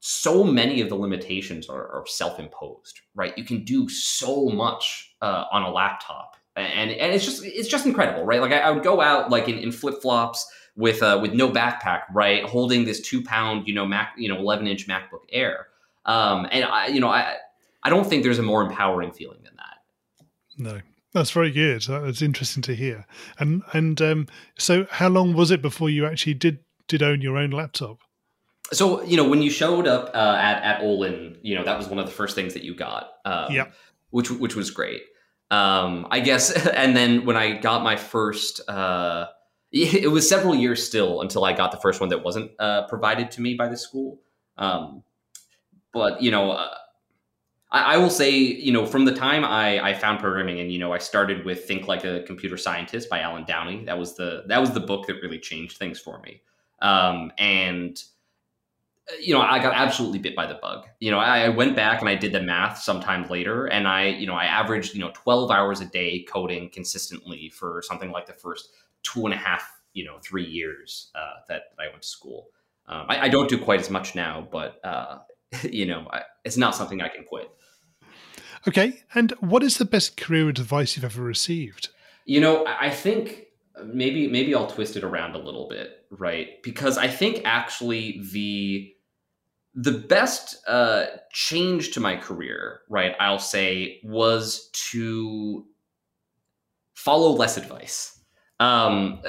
so 0.01 0.45
many 0.45 0.81
of 0.81 0.89
the 0.89 0.95
limitations 0.95 1.69
are, 1.69 1.87
are 1.89 2.05
self-imposed, 2.07 3.01
right? 3.15 3.37
You 3.37 3.45
can 3.45 3.65
do 3.65 3.89
so 3.89 4.47
much 4.47 5.15
uh, 5.21 5.45
on 5.53 5.63
a 5.63 5.71
laptop, 5.71 6.37
and 6.57 6.91
and 6.91 7.13
it's 7.15 7.25
just 7.25 7.45
it's 7.45 7.69
just 7.69 7.87
incredible, 7.87 8.25
right? 8.25 8.41
Like 8.41 8.53
I, 8.53 8.61
I 8.61 8.71
would 8.71 8.85
go 8.85 9.01
out 9.01 9.31
like 9.31 9.49
in, 9.49 9.59
in 9.59 9.73
flip 9.73 10.01
flops 10.01 10.51
with 10.77 11.03
uh, 11.03 11.19
with 11.21 11.33
no 11.35 11.51
backpack, 11.51 12.03
right, 12.15 12.45
holding 12.45 12.85
this 12.85 13.01
two 13.01 13.23
pound, 13.23 13.67
you 13.67 13.75
know, 13.75 13.87
Mac, 13.87 14.15
you 14.17 14.29
know, 14.29 14.39
eleven 14.39 14.67
inch 14.67 14.87
MacBook 14.87 15.25
Air, 15.33 15.67
um, 16.07 16.47
and 16.53 16.65
I, 16.65 16.87
you 16.87 17.01
know, 17.01 17.09
I 17.09 17.37
I 17.83 17.91
don't 17.91 18.07
think 18.07 18.23
there's 18.23 18.39
a 18.39 18.43
more 18.43 18.63
empowering 18.63 19.13
feeling 19.13 19.41
than 19.43 19.55
that. 19.57 20.27
No, 20.59 20.81
that's 21.13 21.31
very 21.31 21.51
good. 21.51 21.83
That's 21.83 22.23
interesting 22.23 22.63
to 22.65 22.75
hear. 22.75 23.07
And 23.39 23.63
and 23.73 24.01
um, 24.03 24.27
so, 24.59 24.87
how 24.91 25.09
long 25.09 25.35
was 25.35 25.51
it 25.51 25.63
before 25.63 25.91
you 25.91 26.07
actually 26.07 26.35
did 26.35 26.59
did 26.89 27.03
own 27.03 27.21
your 27.21 27.37
own 27.37 27.51
laptop? 27.51 27.99
So 28.73 29.03
you 29.03 29.17
know, 29.17 29.29
when 29.29 29.43
you 29.43 29.51
showed 29.51 29.87
up 29.87 30.11
uh, 30.15 30.37
at 30.39 30.63
at 30.63 30.83
Olin, 30.83 31.39
you 31.43 31.55
know 31.55 31.65
that 31.65 31.77
was 31.77 31.89
one 31.89 31.99
of 31.99 32.07
the 32.07 32.13
first 32.13 32.35
things 32.35 32.55
that 32.55 32.63
you 32.63 32.75
got. 32.75 33.11
Um, 33.25 33.53
yeah, 33.53 33.67
which 34.11 34.31
which 34.31 34.55
was 34.55 34.71
great. 34.71 35.03
Um, 35.51 36.07
I 36.11 36.21
guess. 36.21 36.67
And 36.75 36.97
then 36.97 37.25
when 37.25 37.37
I 37.37 37.59
got 37.59 37.83
my 37.83 37.97
first. 37.97 38.61
Uh, 38.69 39.27
it 39.73 40.11
was 40.11 40.29
several 40.29 40.57
years 40.57 40.85
still 40.85 41.21
until 41.21 41.45
I 41.45 41.53
got 41.53 41.71
the 41.71 41.77
first 41.77 42.01
one 42.01 42.09
that 42.09 42.25
wasn't 42.25 42.51
uh, 42.59 42.89
provided 42.89 43.31
to 43.33 43.41
me 43.41 43.55
by 43.55 43.69
the 43.69 43.77
school. 43.77 44.21
Um, 44.59 45.05
but 45.93 46.21
you 46.21 46.33
know, 46.33 46.51
uh, 46.51 46.75
I, 47.73 47.95
I, 47.95 47.97
will 47.99 48.11
say, 48.11 48.31
you 48.31 48.73
know, 48.73 48.85
from 48.85 49.05
the 49.05 49.15
time 49.15 49.45
I, 49.45 49.81
I 49.81 49.95
found 49.95 50.21
programming 50.21 50.61
and, 50.61 50.73
you 50.73 50.79
know, 50.79 50.93
I 50.93 50.99
started 50.99 51.45
with 51.45 51.65
Think 51.67 51.89
Like 51.89 52.05
a 52.05 52.23
Computer 52.23 52.57
Scientist 52.57 53.09
by 53.09 53.21
Allen 53.21 53.45
Downey. 53.45 53.85
That 53.85 53.99
was 53.99 54.17
the 54.17 54.45
that 54.47 54.61
was 54.61 54.73
the 54.73 54.81
book 54.81 55.07
that 55.07 55.17
really 55.23 55.39
changed 55.39 55.77
things 55.77 55.99
for 55.99 56.21
me. 56.21 56.43
Um, 56.83 57.33
and 57.39 58.03
you 59.19 59.35
know, 59.35 59.41
I 59.41 59.59
got 59.59 59.75
absolutely 59.75 60.19
bit 60.19 60.37
by 60.37 60.47
the 60.47 60.55
bug. 60.55 60.87
You 61.01 61.11
know, 61.11 61.19
I, 61.19 61.45
I 61.45 61.49
went 61.49 61.75
back 61.75 62.01
and 62.01 62.09
I 62.09 62.15
did 62.15 62.33
the 62.33 62.41
math 62.41 62.79
sometime 62.79 63.29
later, 63.29 63.67
and 63.67 63.89
I, 63.89 64.07
you 64.07 64.27
know, 64.27 64.35
I 64.35 64.45
averaged, 64.45 64.95
you 64.95 65.01
know, 65.01 65.11
12 65.15 65.51
hours 65.51 65.81
a 65.81 65.87
day 65.87 66.23
coding 66.23 66.71
consistently 66.71 67.49
for 67.49 67.83
something 67.83 68.11
like 68.11 68.27
the 68.27 68.33
first 68.33 68.71
two 69.03 69.25
and 69.25 69.35
a 69.35 69.37
half, 69.37 69.81
you 69.95 70.05
know, 70.05 70.19
three 70.23 70.45
years 70.45 71.11
uh, 71.15 71.41
that, 71.49 71.63
that 71.77 71.83
I 71.83 71.89
went 71.89 72.03
to 72.03 72.09
school. 72.09 72.49
Um, 72.87 73.07
I, 73.09 73.23
I, 73.23 73.29
don't 73.29 73.49
do 73.49 73.57
quite 73.57 73.81
as 73.81 73.89
much 73.89 74.15
now, 74.15 74.47
but 74.51 74.85
uh, 74.85 75.19
you 75.71 75.87
know, 75.87 76.07
I, 76.11 76.23
it's 76.45 76.57
not 76.57 76.75
something 76.75 77.01
I 77.01 77.09
can 77.09 77.25
quit. 77.25 77.51
Okay. 78.69 79.03
And 79.15 79.33
what 79.41 79.63
is 79.63 79.79
the 79.79 79.85
best 79.85 80.17
career 80.17 80.49
advice 80.49 80.97
you've 80.97 81.05
ever 81.05 81.23
received? 81.23 81.89
You 82.27 82.41
know, 82.41 82.65
I 82.67 82.91
think 82.91 83.47
maybe 83.85 84.29
maybe 84.29 84.55
I'll 84.55 84.67
twist 84.67 84.97
it 84.97 85.05
around 85.05 85.35
a 85.35 85.39
little 85.39 85.69
bit, 85.69 86.05
right? 86.11 86.63
Because 86.63 86.99
I 86.99 87.09
think 87.09 87.43
actually 87.45 88.21
the 88.33 88.95
the 89.75 89.93
best 89.93 90.57
uh, 90.67 91.07
change 91.33 91.93
to 91.93 92.01
my 92.01 92.17
career, 92.17 92.81
right, 92.89 93.15
I'll 93.21 93.39
say, 93.39 94.01
was 94.03 94.69
to 94.91 95.65
follow 96.95 97.31
less 97.31 97.57
advice. 97.57 98.20
Um, 98.61 99.23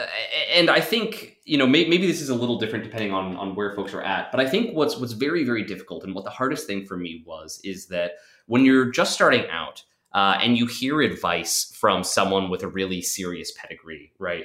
and 0.53 0.69
I 0.69 0.81
think 0.81 1.37
you 1.45 1.57
know 1.57 1.65
maybe, 1.65 1.89
maybe, 1.89 2.05
this 2.05 2.21
is 2.21 2.29
a 2.29 2.35
little 2.35 2.59
different 2.59 2.83
depending 2.83 3.13
on 3.13 3.37
on 3.37 3.55
where 3.55 3.73
folks 3.73 3.93
are 3.93 4.01
at. 4.01 4.29
But 4.29 4.41
I 4.41 4.47
think 4.47 4.75
what's 4.75 4.97
what's 4.97 5.13
very 5.13 5.45
very 5.45 5.63
difficult 5.63 6.03
and 6.03 6.13
what 6.13 6.25
the 6.25 6.29
hardest 6.29 6.67
thing 6.67 6.85
for 6.85 6.97
me 6.97 7.23
was 7.25 7.61
is 7.63 7.87
that 7.87 8.11
when 8.47 8.65
you're 8.65 8.91
just 8.91 9.13
starting 9.13 9.49
out 9.49 9.83
uh, 10.13 10.37
and 10.41 10.57
you 10.57 10.65
hear 10.65 11.01
advice 11.01 11.73
from 11.79 12.03
someone 12.03 12.49
with 12.49 12.63
a 12.63 12.67
really 12.67 13.01
serious 13.01 13.53
pedigree, 13.53 14.11
right? 14.19 14.43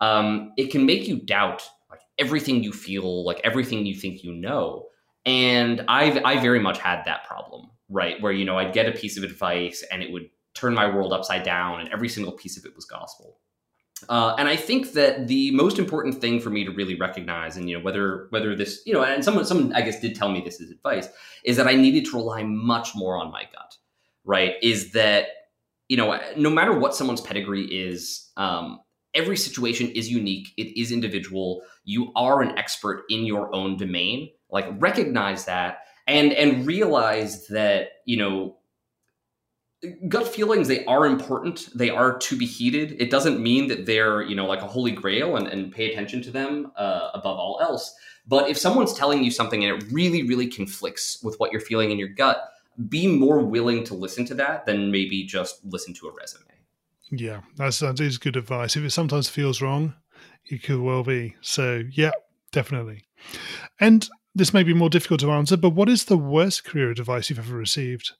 Um, 0.00 0.52
it 0.56 0.70
can 0.70 0.86
make 0.86 1.08
you 1.08 1.18
doubt 1.18 1.68
like 1.90 2.00
everything 2.18 2.62
you 2.62 2.72
feel, 2.72 3.24
like 3.24 3.40
everything 3.42 3.84
you 3.84 3.96
think 3.96 4.22
you 4.22 4.32
know. 4.32 4.86
And 5.26 5.84
I've 5.88 6.24
I 6.24 6.40
very 6.40 6.60
much 6.60 6.78
had 6.78 7.02
that 7.06 7.26
problem, 7.26 7.70
right? 7.88 8.22
Where 8.22 8.32
you 8.32 8.44
know 8.44 8.56
I'd 8.56 8.72
get 8.72 8.88
a 8.88 8.92
piece 8.92 9.16
of 9.18 9.24
advice 9.24 9.84
and 9.90 10.00
it 10.00 10.12
would 10.12 10.30
turn 10.54 10.74
my 10.74 10.88
world 10.88 11.12
upside 11.12 11.42
down, 11.42 11.80
and 11.80 11.88
every 11.92 12.08
single 12.08 12.32
piece 12.32 12.56
of 12.56 12.64
it 12.64 12.76
was 12.76 12.84
gospel. 12.84 13.40
Uh, 14.08 14.34
and 14.38 14.48
I 14.48 14.56
think 14.56 14.92
that 14.92 15.26
the 15.26 15.50
most 15.52 15.78
important 15.78 16.20
thing 16.20 16.40
for 16.40 16.50
me 16.50 16.64
to 16.64 16.70
really 16.70 16.94
recognize, 16.94 17.56
and 17.56 17.68
you 17.68 17.76
know, 17.76 17.82
whether 17.82 18.28
whether 18.30 18.54
this, 18.54 18.82
you 18.86 18.92
know, 18.92 19.02
and 19.02 19.24
someone 19.24 19.44
someone 19.44 19.72
I 19.74 19.82
guess 19.82 20.00
did 20.00 20.14
tell 20.14 20.30
me 20.30 20.40
this 20.40 20.60
is 20.60 20.70
advice, 20.70 21.08
is 21.44 21.56
that 21.56 21.66
I 21.66 21.74
needed 21.74 22.04
to 22.06 22.16
rely 22.16 22.42
much 22.42 22.94
more 22.94 23.16
on 23.16 23.32
my 23.32 23.42
gut. 23.42 23.76
Right? 24.24 24.54
Is 24.62 24.92
that 24.92 25.26
you 25.88 25.96
know, 25.96 26.20
no 26.36 26.50
matter 26.50 26.78
what 26.78 26.94
someone's 26.94 27.22
pedigree 27.22 27.64
is, 27.64 28.30
um, 28.36 28.80
every 29.14 29.36
situation 29.36 29.88
is 29.90 30.10
unique. 30.10 30.48
It 30.58 30.78
is 30.78 30.92
individual. 30.92 31.62
You 31.84 32.12
are 32.14 32.42
an 32.42 32.56
expert 32.58 33.04
in 33.08 33.24
your 33.24 33.54
own 33.54 33.76
domain. 33.76 34.30
Like 34.50 34.66
recognize 34.78 35.46
that 35.46 35.78
and 36.06 36.32
and 36.32 36.66
realize 36.66 37.46
that 37.48 37.88
you 38.06 38.16
know 38.16 38.56
gut 40.08 40.26
feelings 40.26 40.66
they 40.66 40.84
are 40.86 41.06
important. 41.06 41.68
They 41.74 41.90
are 41.90 42.18
to 42.18 42.36
be 42.36 42.46
heeded. 42.46 42.96
It 43.00 43.10
doesn't 43.10 43.40
mean 43.40 43.68
that 43.68 43.86
they're 43.86 44.22
you 44.22 44.34
know 44.34 44.46
like 44.46 44.62
a 44.62 44.66
holy 44.66 44.90
grail 44.90 45.36
and, 45.36 45.46
and 45.46 45.72
pay 45.72 45.90
attention 45.90 46.22
to 46.22 46.30
them 46.30 46.72
uh, 46.76 47.10
above 47.14 47.38
all 47.38 47.58
else. 47.62 47.94
But 48.26 48.50
if 48.50 48.58
someone's 48.58 48.92
telling 48.92 49.22
you 49.22 49.30
something 49.30 49.64
and 49.64 49.80
it 49.82 49.88
really 49.92 50.22
really 50.24 50.48
conflicts 50.48 51.22
with 51.22 51.38
what 51.38 51.52
you're 51.52 51.60
feeling 51.60 51.90
in 51.90 51.98
your 51.98 52.08
gut 52.08 52.50
be 52.88 53.06
more 53.08 53.40
willing 53.40 53.82
to 53.82 53.94
listen 53.94 54.24
to 54.24 54.34
that 54.34 54.64
than 54.64 54.92
maybe 54.92 55.24
just 55.24 55.64
listen 55.64 55.92
to 55.94 56.08
a 56.08 56.12
resume. 56.12 56.44
Yeah 57.10 57.40
that 57.56 58.00
is 58.00 58.18
good 58.18 58.36
advice. 58.36 58.76
If 58.76 58.84
it 58.84 58.90
sometimes 58.90 59.28
feels 59.28 59.62
wrong 59.62 59.94
it 60.44 60.62
could 60.62 60.80
well 60.80 61.04
be. 61.04 61.36
So 61.40 61.84
yeah 61.92 62.12
definitely. 62.50 63.04
And 63.78 64.08
this 64.34 64.54
may 64.54 64.62
be 64.62 64.74
more 64.74 64.90
difficult 64.90 65.20
to 65.20 65.30
answer 65.30 65.56
but 65.56 65.70
what 65.70 65.88
is 65.88 66.06
the 66.06 66.18
worst 66.18 66.64
career 66.64 66.90
advice 66.90 67.30
you've 67.30 67.38
ever 67.38 67.56
received 67.56 68.12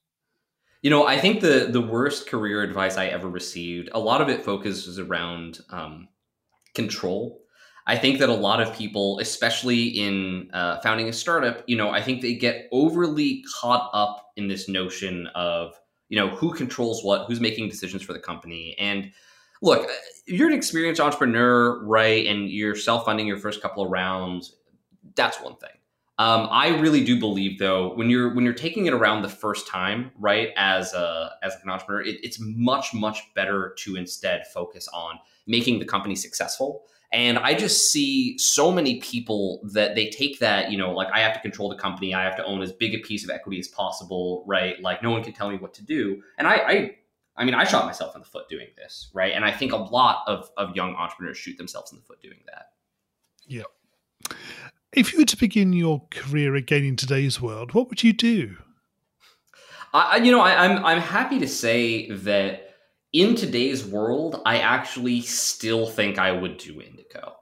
you 0.83 0.91
know, 0.91 1.07
I 1.07 1.19
think 1.19 1.41
the 1.41 1.69
the 1.71 1.81
worst 1.81 2.29
career 2.29 2.63
advice 2.63 2.97
I 2.97 3.07
ever 3.07 3.29
received, 3.29 3.91
a 3.93 3.99
lot 3.99 4.21
of 4.21 4.29
it 4.29 4.45
focuses 4.45 4.99
around 4.99 5.61
um, 5.71 6.09
control. 6.75 7.41
I 7.87 7.97
think 7.97 8.19
that 8.19 8.29
a 8.29 8.35
lot 8.35 8.61
of 8.61 8.75
people, 8.75 9.19
especially 9.19 9.87
in 9.87 10.51
uh, 10.53 10.79
founding 10.81 11.09
a 11.09 11.13
startup, 11.13 11.65
you 11.67 11.75
know, 11.75 11.89
I 11.89 12.03
think 12.03 12.21
they 12.21 12.35
get 12.35 12.69
overly 12.71 13.43
caught 13.61 13.91
up 13.95 14.27
in 14.37 14.47
this 14.47 14.69
notion 14.69 15.27
of, 15.35 15.73
you 16.11 16.19
know, 16.19 16.29
who 16.29 16.53
controls 16.53 17.03
what, 17.03 17.27
who's 17.27 17.41
making 17.41 17.71
decisions 17.71 18.03
for 18.03 18.13
the 18.13 18.19
company. 18.19 18.77
And 18.79 19.11
look, 19.63 19.89
you're 20.27 20.49
an 20.49 20.55
experienced 20.55 21.01
entrepreneur, 21.01 21.83
right? 21.83 22.27
And 22.27 22.51
you're 22.51 22.77
self 22.77 23.07
funding 23.07 23.27
your 23.27 23.39
first 23.39 23.63
couple 23.63 23.83
of 23.83 23.91
rounds. 23.91 24.55
That's 25.17 25.41
one 25.41 25.57
thing. 25.57 25.71
Um, 26.19 26.49
I 26.51 26.69
really 26.81 27.05
do 27.05 27.19
believe, 27.19 27.61
though, 27.61 27.95
when 27.95 28.11
you're 28.11 28.35
when 28.35 28.45
you're 28.45 28.55
taking 28.55 28.87
it 28.87 28.93
around 28.93 29.23
the 29.23 29.29
first 29.29 29.69
time, 29.69 30.11
right, 30.19 30.51
as 30.57 30.93
a 30.93 31.31
as 31.43 31.55
an 31.63 31.71
entrepreneur, 31.71 32.03
it, 32.03 32.19
it's 32.25 32.39
much 32.41 32.93
much 32.93 33.23
better 33.35 33.75
to 33.79 33.95
instead 33.95 34.47
focus 34.49 34.89
on 34.93 35.19
making 35.47 35.79
the 35.79 35.85
company 35.85 36.17
successful. 36.17 36.85
And 37.11 37.39
I 37.39 37.55
just 37.55 37.91
see 37.91 38.37
so 38.37 38.71
many 38.71 39.01
people 39.01 39.61
that 39.73 39.95
they 39.95 40.11
take 40.11 40.41
that, 40.41 40.71
you 40.71 40.77
know, 40.77 40.93
like 40.93 41.09
I 41.13 41.21
have 41.21 41.33
to 41.35 41.41
control 41.41 41.71
the 41.71 41.77
company, 41.77 42.15
I 42.15 42.23
have 42.23 42.37
to 42.37 42.45
own 42.45 42.61
as 42.61 42.73
big 42.73 42.95
a 42.95 42.99
piece 42.99 43.25
of 43.25 43.31
equity 43.31 43.59
as 43.59 43.69
possible, 43.69 44.45
right? 44.47 44.79
Like 44.83 45.03
no 45.03 45.11
one 45.11 45.23
can 45.23 45.33
tell 45.33 45.49
me 45.51 45.57
what 45.57 45.73
to 45.75 45.85
do. 45.85 46.23
And 46.37 46.47
I, 46.47 46.55
I 46.55 46.97
I 47.39 47.45
mean, 47.45 47.55
I 47.55 47.65
shot 47.65 47.87
myself 47.87 48.17
in 48.17 48.21
the 48.21 48.27
foot 48.27 48.49
doing 48.49 48.67
this, 48.77 49.11
right? 49.15 49.33
And 49.33 49.45
I 49.45 49.53
think 49.53 49.73
a 49.73 49.77
lot 49.77 50.25
of, 50.27 50.51
of 50.57 50.75
young 50.75 50.97
entrepreneurs 50.97 51.39
shoot 51.39 51.57
themselves 51.57 51.93
in 51.93 51.99
the 51.99 52.05
foot 52.05 52.21
doing 52.21 52.41
that. 52.47 52.73
Yeah. 53.47 53.63
If 54.93 55.13
you 55.13 55.21
were 55.21 55.25
to 55.27 55.37
begin 55.37 55.73
your 55.73 56.07
career 56.11 56.55
again 56.55 56.85
in 56.85 56.97
today's 56.97 57.41
world, 57.41 57.75
what 57.75 57.89
would 57.89 58.03
you 58.03 58.13
do? 58.13 58.57
I, 59.93 60.17
you 60.17 60.31
know, 60.31 60.41
I, 60.41 60.65
I'm 60.65 60.85
I'm 60.85 61.01
happy 61.01 61.39
to 61.41 61.49
say 61.49 62.11
that 62.11 62.75
in 63.13 63.35
today's 63.37 63.85
world, 63.87 64.43
I 64.45 64.59
actually 64.59 65.23
still 65.23 65.87
think 65.87 66.19
I 66.19 66.33
would 66.33 66.59
do 66.59 66.75
Indico. 66.75 67.33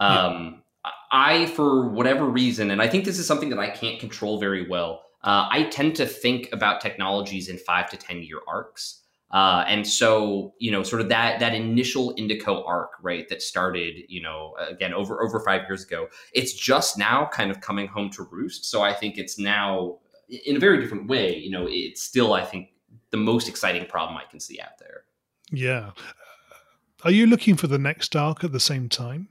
Um, 0.00 0.62
yeah. 0.84 0.90
I, 1.12 1.46
for 1.46 1.88
whatever 1.88 2.26
reason, 2.26 2.70
and 2.70 2.82
I 2.82 2.88
think 2.88 3.04
this 3.04 3.18
is 3.18 3.26
something 3.26 3.50
that 3.50 3.58
I 3.58 3.70
can't 3.70 4.00
control 4.00 4.38
very 4.38 4.68
well. 4.68 5.02
Uh, 5.22 5.48
I 5.50 5.64
tend 5.64 5.96
to 5.96 6.06
think 6.06 6.48
about 6.52 6.80
technologies 6.80 7.48
in 7.48 7.58
five 7.58 7.90
to 7.90 7.96
ten 7.96 8.22
year 8.22 8.40
arcs. 8.46 9.02
Uh, 9.32 9.64
and 9.66 9.86
so, 9.86 10.54
you 10.58 10.70
know, 10.70 10.82
sort 10.82 11.02
of 11.02 11.08
that 11.08 11.40
that 11.40 11.54
initial 11.54 12.14
Indico 12.14 12.66
arc, 12.66 12.92
right, 13.02 13.28
that 13.28 13.42
started, 13.42 13.96
you 14.08 14.22
know, 14.22 14.54
again 14.68 14.94
over 14.94 15.22
over 15.22 15.40
five 15.40 15.62
years 15.68 15.84
ago, 15.84 16.08
it's 16.32 16.52
just 16.52 16.96
now 16.96 17.28
kind 17.32 17.50
of 17.50 17.60
coming 17.60 17.88
home 17.88 18.10
to 18.10 18.22
roost. 18.22 18.66
So 18.66 18.82
I 18.82 18.92
think 18.92 19.18
it's 19.18 19.38
now 19.38 19.98
in 20.28 20.56
a 20.56 20.60
very 20.60 20.80
different 20.80 21.08
way. 21.08 21.36
You 21.36 21.50
know, 21.50 21.66
it's 21.68 22.02
still 22.02 22.34
I 22.34 22.44
think 22.44 22.68
the 23.10 23.16
most 23.16 23.48
exciting 23.48 23.86
problem 23.86 24.16
I 24.16 24.30
can 24.30 24.40
see 24.40 24.60
out 24.60 24.78
there. 24.78 25.04
Yeah. 25.50 25.90
Are 27.04 27.10
you 27.10 27.26
looking 27.26 27.56
for 27.56 27.66
the 27.66 27.78
next 27.78 28.14
arc 28.16 28.44
at 28.44 28.52
the 28.52 28.60
same 28.60 28.88
time? 28.88 29.28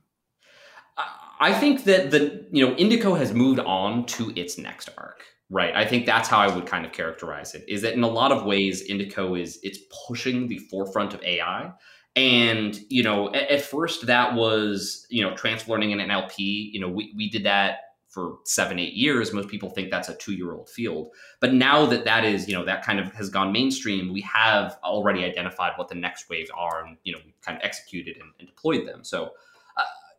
I 1.39 1.53
think 1.53 1.83
that 1.83 2.11
the 2.11 2.45
you 2.51 2.65
know 2.65 2.75
Indico 2.75 3.17
has 3.17 3.33
moved 3.33 3.59
on 3.59 4.05
to 4.07 4.31
its 4.35 4.57
next 4.57 4.89
arc. 4.97 5.23
Right. 5.51 5.75
I 5.75 5.85
think 5.85 6.07
that's 6.07 6.27
how 6.27 6.39
I 6.39 6.53
would 6.53 6.65
kind 6.65 6.85
of 6.85 6.91
characterize 6.91 7.53
it 7.53 7.65
is 7.67 7.83
that 7.83 7.93
in 7.93 8.01
a 8.01 8.07
lot 8.07 8.31
of 8.31 8.45
ways, 8.45 8.89
Indico 8.89 9.39
is 9.39 9.59
it's 9.61 9.77
pushing 10.07 10.47
the 10.47 10.57
forefront 10.57 11.13
of 11.13 11.21
AI. 11.23 11.71
And, 12.15 12.79
you 12.89 13.03
know, 13.03 13.27
at, 13.33 13.49
at 13.51 13.61
first 13.61 14.07
that 14.07 14.33
was, 14.33 15.05
you 15.09 15.21
know, 15.21 15.35
transfer 15.35 15.71
learning 15.71 15.93
and 15.93 16.01
NLP. 16.01 16.37
You 16.37 16.79
know, 16.79 16.89
we, 16.89 17.13
we 17.15 17.29
did 17.29 17.43
that 17.43 17.77
for 18.09 18.37
seven, 18.45 18.79
eight 18.79 18.93
years. 18.93 19.33
Most 19.33 19.49
people 19.49 19.69
think 19.69 19.91
that's 19.91 20.09
a 20.09 20.15
two 20.15 20.33
year 20.33 20.53
old 20.53 20.69
field. 20.69 21.09
But 21.41 21.53
now 21.53 21.85
that 21.85 22.05
that 22.05 22.23
is, 22.23 22.47
you 22.47 22.55
know, 22.55 22.65
that 22.65 22.83
kind 22.83 22.99
of 22.99 23.13
has 23.13 23.29
gone 23.29 23.51
mainstream, 23.51 24.11
we 24.11 24.21
have 24.21 24.79
already 24.83 25.25
identified 25.25 25.73
what 25.75 25.89
the 25.89 25.95
next 25.95 26.27
waves 26.27 26.49
are 26.55 26.85
and, 26.85 26.97
you 27.03 27.13
know, 27.13 27.19
we 27.23 27.35
kind 27.45 27.57
of 27.57 27.63
executed 27.63 28.15
and, 28.15 28.31
and 28.39 28.47
deployed 28.47 28.87
them. 28.87 29.03
So, 29.03 29.31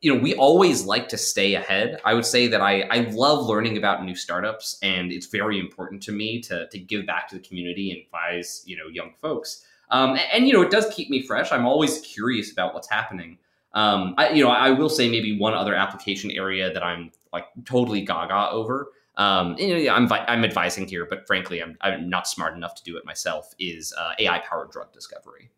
you 0.00 0.14
know, 0.14 0.20
we 0.20 0.34
always 0.34 0.84
like 0.84 1.08
to 1.08 1.18
stay 1.18 1.54
ahead. 1.54 2.00
I 2.04 2.14
would 2.14 2.26
say 2.26 2.46
that 2.48 2.60
I, 2.60 2.82
I 2.90 2.98
love 3.10 3.46
learning 3.46 3.76
about 3.76 4.04
new 4.04 4.14
startups, 4.14 4.78
and 4.82 5.12
it's 5.12 5.26
very 5.26 5.58
important 5.58 6.02
to 6.04 6.12
me 6.12 6.40
to, 6.42 6.68
to 6.68 6.78
give 6.78 7.06
back 7.06 7.28
to 7.28 7.36
the 7.36 7.40
community 7.40 7.90
and 7.90 8.00
advise, 8.02 8.62
you 8.66 8.76
know, 8.76 8.86
young 8.88 9.14
folks. 9.20 9.64
Um, 9.90 10.10
and, 10.10 10.20
and, 10.32 10.46
you 10.46 10.52
know, 10.52 10.62
it 10.62 10.70
does 10.70 10.92
keep 10.94 11.10
me 11.10 11.22
fresh. 11.22 11.52
I'm 11.52 11.66
always 11.66 12.00
curious 12.00 12.52
about 12.52 12.74
what's 12.74 12.90
happening. 12.90 13.38
Um, 13.72 14.14
I, 14.16 14.30
you 14.30 14.42
know, 14.42 14.50
I 14.50 14.70
will 14.70 14.88
say 14.88 15.08
maybe 15.08 15.38
one 15.38 15.54
other 15.54 15.74
application 15.74 16.30
area 16.30 16.72
that 16.72 16.82
I'm 16.82 17.12
like 17.32 17.46
totally 17.64 18.00
gaga 18.00 18.50
over. 18.50 18.92
Um, 19.16 19.56
you 19.58 19.84
know, 19.84 19.92
I'm, 19.92 20.10
I'm 20.12 20.44
advising 20.44 20.88
here, 20.88 21.06
but 21.08 21.26
frankly, 21.26 21.62
I'm, 21.62 21.76
I'm 21.80 22.08
not 22.08 22.26
smart 22.26 22.54
enough 22.54 22.74
to 22.76 22.82
do 22.84 22.96
it 22.96 23.04
myself. 23.04 23.54
Is 23.58 23.94
uh, 23.98 24.12
AI 24.18 24.40
powered 24.40 24.70
drug 24.70 24.92
discovery? 24.92 25.50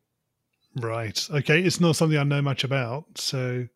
Right. 0.77 1.27
Okay. 1.31 1.63
It's 1.63 1.81
not 1.81 1.97
something 1.97 2.19
I 2.19 2.23
know 2.25 2.43
much 2.43 2.65
about. 2.65 3.05
So 3.17 3.67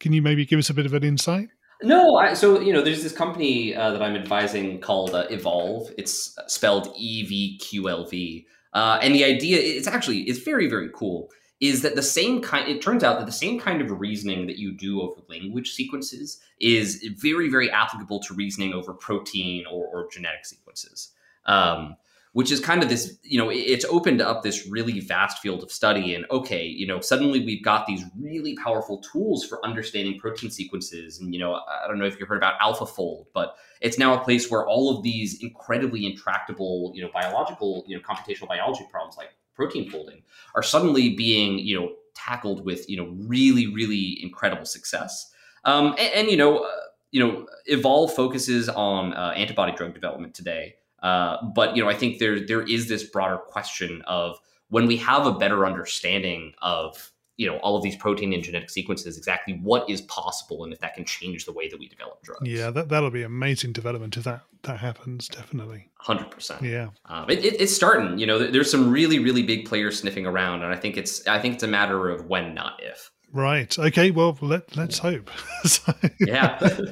can 0.00 0.12
you 0.12 0.22
maybe 0.22 0.44
give 0.46 0.58
us 0.58 0.70
a 0.70 0.74
bit 0.74 0.86
of 0.86 0.94
an 0.94 1.04
insight? 1.04 1.48
No, 1.82 2.16
I, 2.16 2.34
so 2.34 2.60
you 2.60 2.72
know, 2.72 2.82
there's 2.82 3.02
this 3.02 3.12
company 3.12 3.74
uh, 3.74 3.92
that 3.92 4.02
I'm 4.02 4.16
advising 4.16 4.80
called 4.80 5.14
uh, 5.14 5.28
EVQLV. 5.28 5.94
It's 5.96 6.36
spelled 6.48 6.92
E 6.96 7.24
V 7.24 7.58
Q 7.58 7.88
L 7.88 8.04
V, 8.04 8.46
uh, 8.72 8.98
and 9.00 9.14
the 9.14 9.24
idea 9.24 9.58
it's 9.60 9.86
actually 9.86 10.22
it's 10.22 10.40
very 10.40 10.68
very 10.68 10.90
cool. 10.92 11.30
Is 11.60 11.82
that 11.82 11.94
the 11.94 12.02
same 12.02 12.40
kind? 12.40 12.68
It 12.68 12.82
turns 12.82 13.04
out 13.04 13.18
that 13.18 13.26
the 13.26 13.32
same 13.32 13.60
kind 13.60 13.80
of 13.80 14.00
reasoning 14.00 14.46
that 14.46 14.58
you 14.58 14.72
do 14.72 15.00
over 15.00 15.20
language 15.28 15.72
sequences 15.72 16.40
is 16.60 17.04
very 17.16 17.48
very 17.48 17.70
applicable 17.70 18.20
to 18.20 18.34
reasoning 18.34 18.74
over 18.74 18.92
protein 18.92 19.64
or, 19.70 19.86
or 19.86 20.08
genetic 20.10 20.46
sequences. 20.46 21.12
Um, 21.46 21.96
which 22.32 22.52
is 22.52 22.60
kind 22.60 22.82
of 22.82 22.88
this, 22.88 23.18
you 23.22 23.38
know, 23.38 23.50
it's 23.50 23.84
opened 23.86 24.20
up 24.20 24.42
this 24.42 24.68
really 24.70 25.00
vast 25.00 25.38
field 25.38 25.62
of 25.62 25.72
study. 25.72 26.14
And 26.14 26.24
okay, 26.30 26.64
you 26.64 26.86
know, 26.86 27.00
suddenly 27.00 27.44
we've 27.44 27.64
got 27.64 27.86
these 27.86 28.04
really 28.18 28.56
powerful 28.56 29.00
tools 29.00 29.44
for 29.44 29.64
understanding 29.64 30.18
protein 30.18 30.50
sequences. 30.50 31.20
And, 31.20 31.34
you 31.34 31.40
know, 31.40 31.54
I 31.54 31.86
don't 31.86 31.98
know 31.98 32.04
if 32.04 32.18
you've 32.18 32.28
heard 32.28 32.38
about 32.38 32.60
AlphaFold, 32.60 33.26
but 33.32 33.56
it's 33.80 33.98
now 33.98 34.20
a 34.20 34.24
place 34.24 34.50
where 34.50 34.66
all 34.66 34.96
of 34.96 35.02
these 35.02 35.42
incredibly 35.42 36.06
intractable, 36.06 36.92
you 36.94 37.02
know, 37.02 37.10
biological, 37.12 37.84
you 37.86 37.96
know, 37.96 38.02
computational 38.02 38.48
biology 38.48 38.86
problems 38.90 39.16
like 39.16 39.30
protein 39.54 39.90
folding 39.90 40.22
are 40.54 40.62
suddenly 40.62 41.14
being, 41.14 41.58
you 41.58 41.78
know, 41.78 41.92
tackled 42.14 42.64
with, 42.64 42.88
you 42.88 42.96
know, 42.96 43.14
really, 43.26 43.72
really 43.72 44.18
incredible 44.22 44.64
success. 44.64 45.32
Um, 45.64 45.94
and, 45.98 46.12
and, 46.14 46.28
you 46.28 46.36
know, 46.36 46.58
uh, 46.58 46.70
you 47.10 47.24
know, 47.24 47.46
EVQLV 47.70 48.10
focuses 48.10 48.68
on 48.68 49.14
uh, 49.14 49.32
antibody 49.34 49.72
drug 49.72 49.94
development 49.94 50.34
today, 50.34 50.74
uh, 51.02 51.36
but 51.54 51.76
you 51.76 51.82
know, 51.82 51.88
I 51.88 51.94
think 51.94 52.18
there 52.18 52.40
there 52.44 52.62
is 52.62 52.88
this 52.88 53.04
broader 53.04 53.38
question 53.38 54.02
of 54.06 54.38
when 54.70 54.86
we 54.86 54.96
have 54.98 55.26
a 55.26 55.32
better 55.32 55.66
understanding 55.66 56.52
of 56.60 57.12
you 57.38 57.46
know 57.46 57.56
all 57.58 57.76
of 57.76 57.82
these 57.82 57.96
protein 57.96 58.32
and 58.34 58.42
genetic 58.42 58.68
sequences 58.68 59.16
exactly 59.16 59.54
what 59.62 59.88
is 59.88 60.02
possible 60.02 60.64
and 60.64 60.72
if 60.72 60.80
that 60.80 60.94
can 60.94 61.04
change 61.04 61.46
the 61.46 61.52
way 61.52 61.68
that 61.68 61.78
we 61.78 61.88
develop 61.88 62.22
drugs. 62.22 62.46
Yeah 62.46 62.70
that, 62.70 62.88
that'll 62.88 63.10
be 63.10 63.22
amazing 63.22 63.72
development 63.72 64.16
if 64.16 64.24
that 64.24 64.42
that 64.62 64.78
happens 64.78 65.28
definitely. 65.28 65.88
100% 66.04 66.60
yeah. 66.62 66.88
Um, 67.06 67.30
it, 67.30 67.44
it, 67.44 67.60
it's 67.60 67.74
starting 67.74 68.18
you 68.18 68.26
know 68.26 68.38
there's 68.38 68.70
some 68.70 68.90
really 68.90 69.18
really 69.20 69.44
big 69.44 69.66
players 69.66 70.00
sniffing 70.00 70.26
around 70.26 70.62
and 70.62 70.74
i 70.74 70.76
think 70.76 70.96
it's 70.96 71.26
i 71.26 71.38
think 71.40 71.54
it's 71.54 71.62
a 71.62 71.68
matter 71.68 72.10
of 72.10 72.26
when 72.26 72.54
not 72.54 72.80
if. 72.82 73.10
Right. 73.32 73.78
Okay 73.78 74.10
well 74.10 74.36
let, 74.42 74.76
let's 74.76 74.98
hope. 74.98 75.30
So, 75.64 75.94
yeah. 76.20 76.58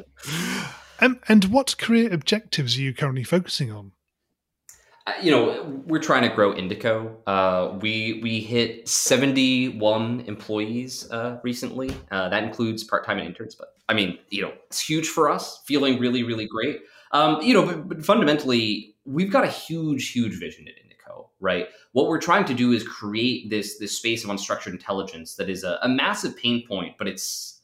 And 0.98 1.18
and 1.28 1.44
what 1.46 1.76
career 1.76 2.10
objectives 2.10 2.78
are 2.78 2.80
you 2.80 2.94
currently 2.94 3.22
focusing 3.22 3.70
on 3.70 3.92
you 5.22 5.30
know, 5.30 5.82
we're 5.86 6.00
trying 6.00 6.22
to 6.22 6.34
grow 6.34 6.52
Indico. 6.52 7.14
Uh, 7.26 7.78
we 7.80 8.20
we 8.22 8.40
hit 8.40 8.88
seventy 8.88 9.68
one 9.68 10.20
employees 10.26 11.10
uh, 11.10 11.38
recently. 11.42 11.94
Uh, 12.10 12.28
that 12.28 12.42
includes 12.42 12.82
part 12.84 13.06
time 13.06 13.18
and 13.18 13.26
interns. 13.26 13.54
But 13.54 13.74
I 13.88 13.94
mean, 13.94 14.18
you 14.30 14.42
know, 14.42 14.52
it's 14.66 14.80
huge 14.80 15.08
for 15.08 15.30
us. 15.30 15.62
Feeling 15.64 16.00
really 16.00 16.22
really 16.22 16.46
great. 16.46 16.80
Um, 17.12 17.40
you 17.40 17.54
know, 17.54 17.64
but, 17.64 17.88
but 17.88 18.04
fundamentally, 18.04 18.96
we've 19.04 19.30
got 19.30 19.44
a 19.44 19.50
huge 19.50 20.10
huge 20.10 20.38
vision 20.40 20.66
at 20.66 20.74
Indico. 20.74 21.28
Right. 21.40 21.68
What 21.92 22.08
we're 22.08 22.20
trying 22.20 22.44
to 22.46 22.54
do 22.54 22.72
is 22.72 22.82
create 22.82 23.48
this 23.48 23.78
this 23.78 23.96
space 23.96 24.24
of 24.24 24.30
unstructured 24.30 24.72
intelligence 24.72 25.36
that 25.36 25.48
is 25.48 25.62
a, 25.62 25.78
a 25.82 25.88
massive 25.88 26.36
pain 26.36 26.66
point, 26.66 26.98
but 26.98 27.06
it's 27.06 27.60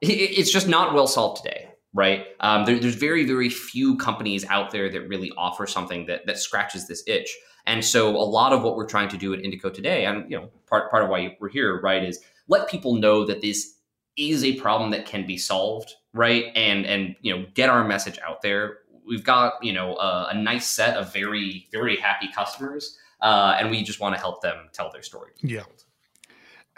it's 0.00 0.50
just 0.50 0.68
not 0.68 0.92
well 0.92 1.06
solved 1.06 1.42
today 1.42 1.73
right? 1.94 2.26
Um, 2.40 2.64
there, 2.66 2.78
there's 2.78 2.96
very, 2.96 3.24
very 3.24 3.48
few 3.48 3.96
companies 3.96 4.44
out 4.46 4.72
there 4.72 4.90
that 4.90 5.08
really 5.08 5.32
offer 5.38 5.66
something 5.66 6.06
that 6.06 6.26
that 6.26 6.38
scratches 6.38 6.86
this 6.86 7.02
itch. 7.06 7.34
And 7.66 7.82
so, 7.82 8.10
a 8.10 8.26
lot 8.26 8.52
of 8.52 8.62
what 8.62 8.76
we're 8.76 8.86
trying 8.86 9.08
to 9.08 9.16
do 9.16 9.32
at 9.32 9.40
Indico 9.40 9.72
today, 9.72 10.04
and 10.04 10.30
you 10.30 10.36
know, 10.36 10.50
part 10.66 10.90
part 10.90 11.04
of 11.04 11.08
why 11.08 11.36
we're 11.40 11.48
here, 11.48 11.80
right, 11.80 12.04
is 12.04 12.20
let 12.48 12.68
people 12.68 12.96
know 12.96 13.24
that 13.24 13.40
this 13.40 13.78
is 14.16 14.44
a 14.44 14.54
problem 14.56 14.90
that 14.90 15.06
can 15.06 15.26
be 15.26 15.38
solved, 15.38 15.94
right? 16.12 16.46
And 16.54 16.84
and 16.84 17.16
you 17.22 17.34
know, 17.34 17.46
get 17.54 17.70
our 17.70 17.84
message 17.84 18.18
out 18.26 18.42
there. 18.42 18.78
We've 19.06 19.24
got 19.24 19.54
you 19.62 19.72
know 19.72 19.96
a, 19.96 20.28
a 20.32 20.34
nice 20.34 20.66
set 20.66 20.96
of 20.96 21.12
very 21.12 21.68
very 21.72 21.96
happy 21.96 22.28
customers, 22.34 22.98
uh, 23.22 23.56
and 23.58 23.70
we 23.70 23.82
just 23.82 24.00
want 24.00 24.14
to 24.14 24.20
help 24.20 24.42
them 24.42 24.68
tell 24.72 24.90
their 24.90 25.02
story. 25.02 25.30
Yeah. 25.42 25.62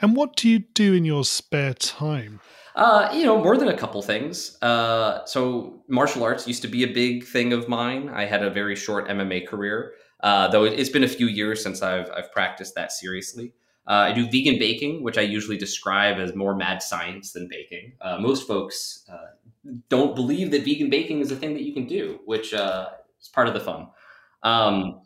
And 0.00 0.14
what 0.14 0.36
do 0.36 0.48
you 0.48 0.58
do 0.58 0.92
in 0.92 1.04
your 1.04 1.24
spare 1.24 1.74
time? 1.74 2.40
Uh, 2.74 3.10
you 3.14 3.24
know, 3.24 3.42
more 3.42 3.56
than 3.56 3.68
a 3.68 3.76
couple 3.76 4.02
things. 4.02 4.58
Uh, 4.60 5.24
so 5.24 5.82
martial 5.88 6.22
arts 6.22 6.46
used 6.46 6.60
to 6.60 6.68
be 6.68 6.84
a 6.84 6.92
big 6.92 7.24
thing 7.24 7.54
of 7.54 7.68
mine. 7.68 8.10
I 8.10 8.26
had 8.26 8.42
a 8.42 8.50
very 8.50 8.76
short 8.76 9.08
MMA 9.08 9.46
career, 9.46 9.94
uh, 10.20 10.48
though 10.48 10.64
it's 10.64 10.90
been 10.90 11.04
a 11.04 11.08
few 11.08 11.26
years 11.26 11.62
since 11.62 11.80
I've 11.80 12.10
I've 12.10 12.30
practiced 12.32 12.74
that 12.74 12.92
seriously. 12.92 13.54
Uh, 13.88 14.10
I 14.10 14.12
do 14.12 14.26
vegan 14.26 14.58
baking, 14.58 15.02
which 15.02 15.16
I 15.16 15.22
usually 15.22 15.56
describe 15.56 16.18
as 16.18 16.34
more 16.34 16.54
mad 16.54 16.82
science 16.82 17.32
than 17.32 17.48
baking. 17.48 17.92
Uh, 18.00 18.18
most 18.18 18.46
folks 18.46 19.08
uh, 19.10 19.28
don't 19.88 20.14
believe 20.14 20.50
that 20.50 20.64
vegan 20.64 20.90
baking 20.90 21.20
is 21.20 21.30
a 21.30 21.36
thing 21.36 21.54
that 21.54 21.62
you 21.62 21.72
can 21.72 21.86
do, 21.86 22.18
which 22.26 22.52
is 22.52 23.28
part 23.32 23.48
of 23.48 23.54
the 23.54 23.60
fun. 23.60 23.86
Um, 24.42 25.00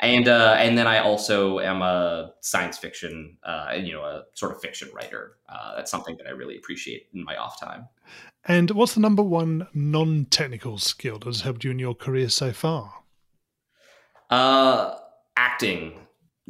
and 0.00 0.28
uh, 0.28 0.56
and 0.58 0.76
then 0.76 0.86
I 0.86 0.98
also 0.98 1.60
am 1.60 1.82
a 1.82 2.32
science 2.40 2.78
fiction, 2.78 3.36
uh, 3.44 3.74
you 3.76 3.92
know, 3.92 4.02
a 4.02 4.24
sort 4.34 4.52
of 4.52 4.60
fiction 4.60 4.88
writer. 4.92 5.36
Uh, 5.48 5.76
that's 5.76 5.90
something 5.90 6.16
that 6.16 6.26
I 6.26 6.30
really 6.30 6.56
appreciate 6.56 7.08
in 7.14 7.24
my 7.24 7.36
off 7.36 7.60
time. 7.60 7.88
And 8.46 8.70
what's 8.72 8.94
the 8.94 9.00
number 9.00 9.22
one 9.22 9.68
non-technical 9.72 10.78
skill 10.78 11.18
that 11.20 11.26
has 11.26 11.40
helped 11.42 11.64
you 11.64 11.70
in 11.70 11.78
your 11.78 11.94
career 11.94 12.28
so 12.28 12.52
far? 12.52 12.92
Uh, 14.28 14.96
acting, 15.36 15.98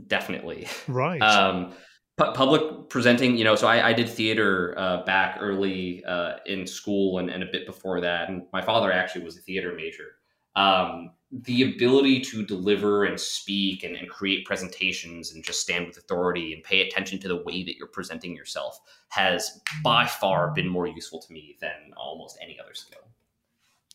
definitely. 0.06 0.66
Right. 0.88 1.18
um, 1.22 1.72
pu- 2.16 2.32
public 2.32 2.88
presenting, 2.88 3.36
you 3.36 3.44
know. 3.44 3.56
So 3.56 3.66
I, 3.66 3.90
I 3.90 3.92
did 3.92 4.08
theater 4.08 4.74
uh, 4.76 5.04
back 5.04 5.38
early 5.40 6.02
uh, 6.04 6.36
in 6.46 6.66
school 6.66 7.18
and, 7.18 7.30
and 7.30 7.42
a 7.42 7.46
bit 7.46 7.66
before 7.66 8.00
that, 8.00 8.28
and 8.28 8.42
my 8.52 8.62
father 8.62 8.90
actually 8.90 9.24
was 9.24 9.36
a 9.36 9.40
theater 9.40 9.74
major. 9.76 10.16
Um, 10.56 11.10
the 11.42 11.62
ability 11.62 12.20
to 12.20 12.44
deliver 12.44 13.04
and 13.04 13.18
speak 13.18 13.82
and, 13.82 13.96
and, 13.96 14.08
create 14.08 14.46
presentations 14.46 15.32
and 15.32 15.42
just 15.42 15.60
stand 15.60 15.84
with 15.86 15.96
authority 15.96 16.52
and 16.52 16.62
pay 16.62 16.86
attention 16.86 17.18
to 17.18 17.26
the 17.26 17.42
way 17.42 17.64
that 17.64 17.76
you're 17.76 17.88
presenting 17.88 18.36
yourself 18.36 18.78
has 19.08 19.60
by 19.82 20.06
far 20.06 20.52
been 20.52 20.68
more 20.68 20.86
useful 20.86 21.20
to 21.20 21.32
me 21.32 21.56
than 21.60 21.92
almost 21.96 22.38
any 22.40 22.56
other 22.60 22.74
skill. 22.74 23.00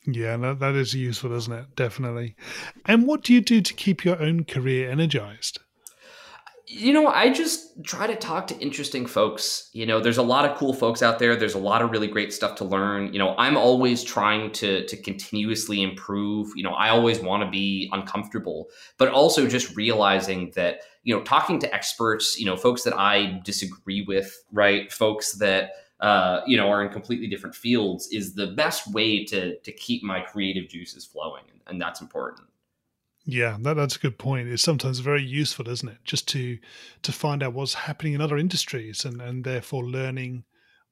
Yeah, 0.05 0.35
that, 0.37 0.59
that 0.59 0.75
is 0.75 0.93
useful, 0.93 1.33
isn't 1.33 1.53
it? 1.53 1.75
Definitely. 1.75 2.35
And 2.85 3.07
what 3.07 3.23
do 3.23 3.33
you 3.33 3.41
do 3.41 3.61
to 3.61 3.73
keep 3.73 4.03
your 4.03 4.21
own 4.21 4.43
career 4.43 4.89
energized? 4.89 5.59
You 6.71 6.93
know, 6.93 7.07
I 7.07 7.31
just 7.31 7.83
try 7.83 8.05
to 8.05 8.15
talk 8.15 8.45
to 8.47 8.59
interesting 8.59 9.07
folks. 9.07 9.71
You 9.73 9.87
know, 9.87 9.99
there's 9.99 10.19
a 10.19 10.23
lot 10.23 10.45
of 10.45 10.55
cool 10.55 10.71
folks 10.71 11.01
out 11.01 11.17
there. 11.17 11.35
There's 11.35 11.55
a 11.55 11.59
lot 11.59 11.81
of 11.81 11.89
really 11.89 12.05
great 12.05 12.31
stuff 12.31 12.55
to 12.57 12.63
learn. 12.63 13.11
You 13.11 13.17
know, 13.17 13.33
I'm 13.39 13.57
always 13.57 14.03
trying 14.03 14.51
to 14.51 14.85
to 14.85 14.95
continuously 14.95 15.81
improve. 15.81 16.51
You 16.55 16.61
know, 16.61 16.73
I 16.73 16.89
always 16.89 17.21
want 17.21 17.43
to 17.43 17.49
be 17.49 17.89
uncomfortable, 17.91 18.67
but 18.99 19.09
also 19.09 19.47
just 19.47 19.75
realizing 19.75 20.51
that, 20.55 20.81
you 21.01 21.15
know, 21.15 21.23
talking 21.23 21.57
to 21.59 21.73
experts, 21.73 22.39
you 22.39 22.45
know, 22.45 22.55
folks 22.55 22.83
that 22.83 22.95
I 22.95 23.41
disagree 23.43 24.03
with, 24.07 24.31
right? 24.51 24.91
Folks 24.93 25.33
that 25.39 25.71
uh, 26.01 26.41
you 26.45 26.55
know, 26.55 26.69
are 26.69 26.83
in 26.85 26.91
completely 26.91 27.27
different 27.27 27.55
fields 27.55 28.09
is 28.11 28.35
the 28.35 28.47
best 28.47 28.93
way 28.93 29.25
to 29.25 29.57
to 29.57 29.71
keep 29.71 30.03
my 30.03 30.21
creative 30.21 30.69
juices 30.69 31.03
flowing, 31.03 31.45
and 31.65 31.81
that's 31.81 31.99
important. 31.99 32.47
Yeah, 33.31 33.57
that, 33.61 33.75
that's 33.75 33.95
a 33.95 33.99
good 33.99 34.17
point. 34.17 34.47
It's 34.47 34.63
sometimes 34.63 34.99
very 34.99 35.23
useful, 35.23 35.69
isn't 35.69 35.87
it, 35.87 35.99
just 36.03 36.27
to 36.29 36.57
to 37.03 37.11
find 37.11 37.43
out 37.43 37.53
what's 37.53 37.75
happening 37.75 38.13
in 38.13 38.21
other 38.21 38.37
industries 38.37 39.05
and 39.05 39.21
and 39.21 39.43
therefore 39.43 39.83
learning 39.83 40.45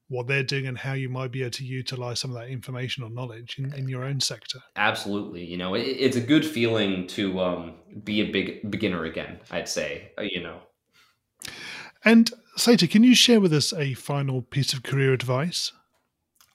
what 0.09 0.27
they're 0.27 0.43
doing 0.43 0.67
and 0.67 0.77
how 0.77 0.93
you 0.93 1.09
might 1.09 1.31
be 1.31 1.41
able 1.41 1.51
to 1.51 1.65
utilize 1.65 2.19
some 2.19 2.31
of 2.31 2.37
that 2.37 2.49
information 2.49 3.03
or 3.03 3.09
knowledge 3.09 3.57
in, 3.59 3.73
in 3.73 3.89
your 3.89 4.05
own 4.05 4.21
sector. 4.21 4.59
Absolutely. 4.77 5.43
You 5.43 5.57
know, 5.57 5.73
it, 5.73 5.81
it's 5.81 6.15
a 6.15 6.21
good 6.21 6.45
feeling 6.45 7.07
to 7.07 7.39
um, 7.41 7.75
be 8.03 8.21
a 8.21 8.31
big 8.31 8.71
beginner 8.71 9.03
again, 9.03 9.39
I'd 9.51 9.67
say, 9.67 10.11
uh, 10.17 10.21
you 10.21 10.41
know. 10.41 10.59
And 12.05 12.31
Slater, 12.55 12.87
can 12.87 13.03
you 13.03 13.15
share 13.15 13.41
with 13.41 13.51
us 13.51 13.73
a 13.73 13.95
final 13.95 14.41
piece 14.43 14.71
of 14.71 14.83
career 14.83 15.11
advice? 15.11 15.73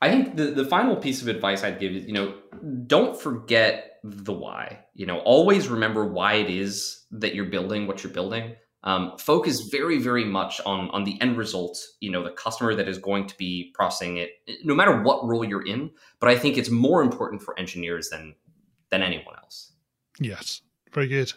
I 0.03 0.11
think 0.11 0.37
the, 0.37 0.47
the 0.47 0.65
final 0.65 0.97
piece 0.97 1.23
of 1.23 1.29
advice 1.29 1.63
I'd 1.63 1.79
give 1.79 1.93
is, 1.93 2.07
you 2.07 2.13
know, 2.13 2.35
don't 2.89 3.19
forget 3.19 4.01
the 4.03 4.33
why. 4.33 4.81
You 4.95 5.07
know, 5.07 5.21
always 5.21 5.69
remember 5.69 6.05
why 6.05 6.35
it 6.35 6.51
is 6.51 7.07
that 7.13 7.37
you're 7.37 7.47
building 7.47 7.87
what 7.87 8.03
you're 8.03 8.13
building. 8.13 8.57
Um, 8.83 9.17
focus 9.17 9.69
very, 9.71 9.99
very 9.99 10.25
much 10.25 10.61
on 10.67 10.91
on 10.91 11.05
the 11.05 11.21
end 11.21 11.39
result. 11.39 11.79
You 12.01 12.11
know, 12.11 12.25
the 12.25 12.33
customer 12.33 12.75
that 12.75 12.89
is 12.89 12.99
going 12.99 13.29
to 13.29 13.39
be 13.39 13.71
processing 13.75 14.17
it, 14.17 14.31
no 14.65 14.75
matter 14.75 15.03
what 15.03 15.25
role 15.25 15.45
you're 15.45 15.65
in. 15.65 15.93
But 16.19 16.31
I 16.31 16.37
think 16.37 16.59
it's 16.59 16.69
more 16.69 17.01
important 17.01 17.41
for 17.41 17.57
engineers 17.57 18.09
than 18.11 18.35
than 18.91 19.03
anyone 19.03 19.37
else. 19.41 19.73
Yes, 20.19 20.63
very 20.93 21.07
good. 21.07 21.33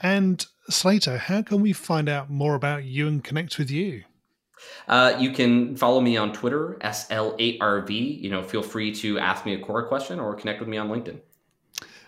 And 0.00 0.44
Slater, 0.68 1.16
how 1.16 1.40
can 1.40 1.62
we 1.62 1.72
find 1.72 2.10
out 2.10 2.28
more 2.28 2.54
about 2.54 2.84
you 2.84 3.08
and 3.08 3.24
connect 3.24 3.58
with 3.58 3.70
you? 3.70 4.04
Uh, 4.88 5.16
you 5.18 5.30
can 5.32 5.76
follow 5.76 6.00
me 6.00 6.16
on 6.16 6.32
Twitter, 6.32 6.76
SL8RV. 6.80 8.20
You 8.20 8.30
know, 8.30 8.42
feel 8.42 8.62
free 8.62 8.94
to 8.96 9.18
ask 9.18 9.46
me 9.46 9.54
a 9.54 9.58
Quora 9.58 9.86
question 9.88 10.18
or 10.20 10.34
connect 10.34 10.60
with 10.60 10.68
me 10.68 10.76
on 10.76 10.88
LinkedIn. 10.88 11.18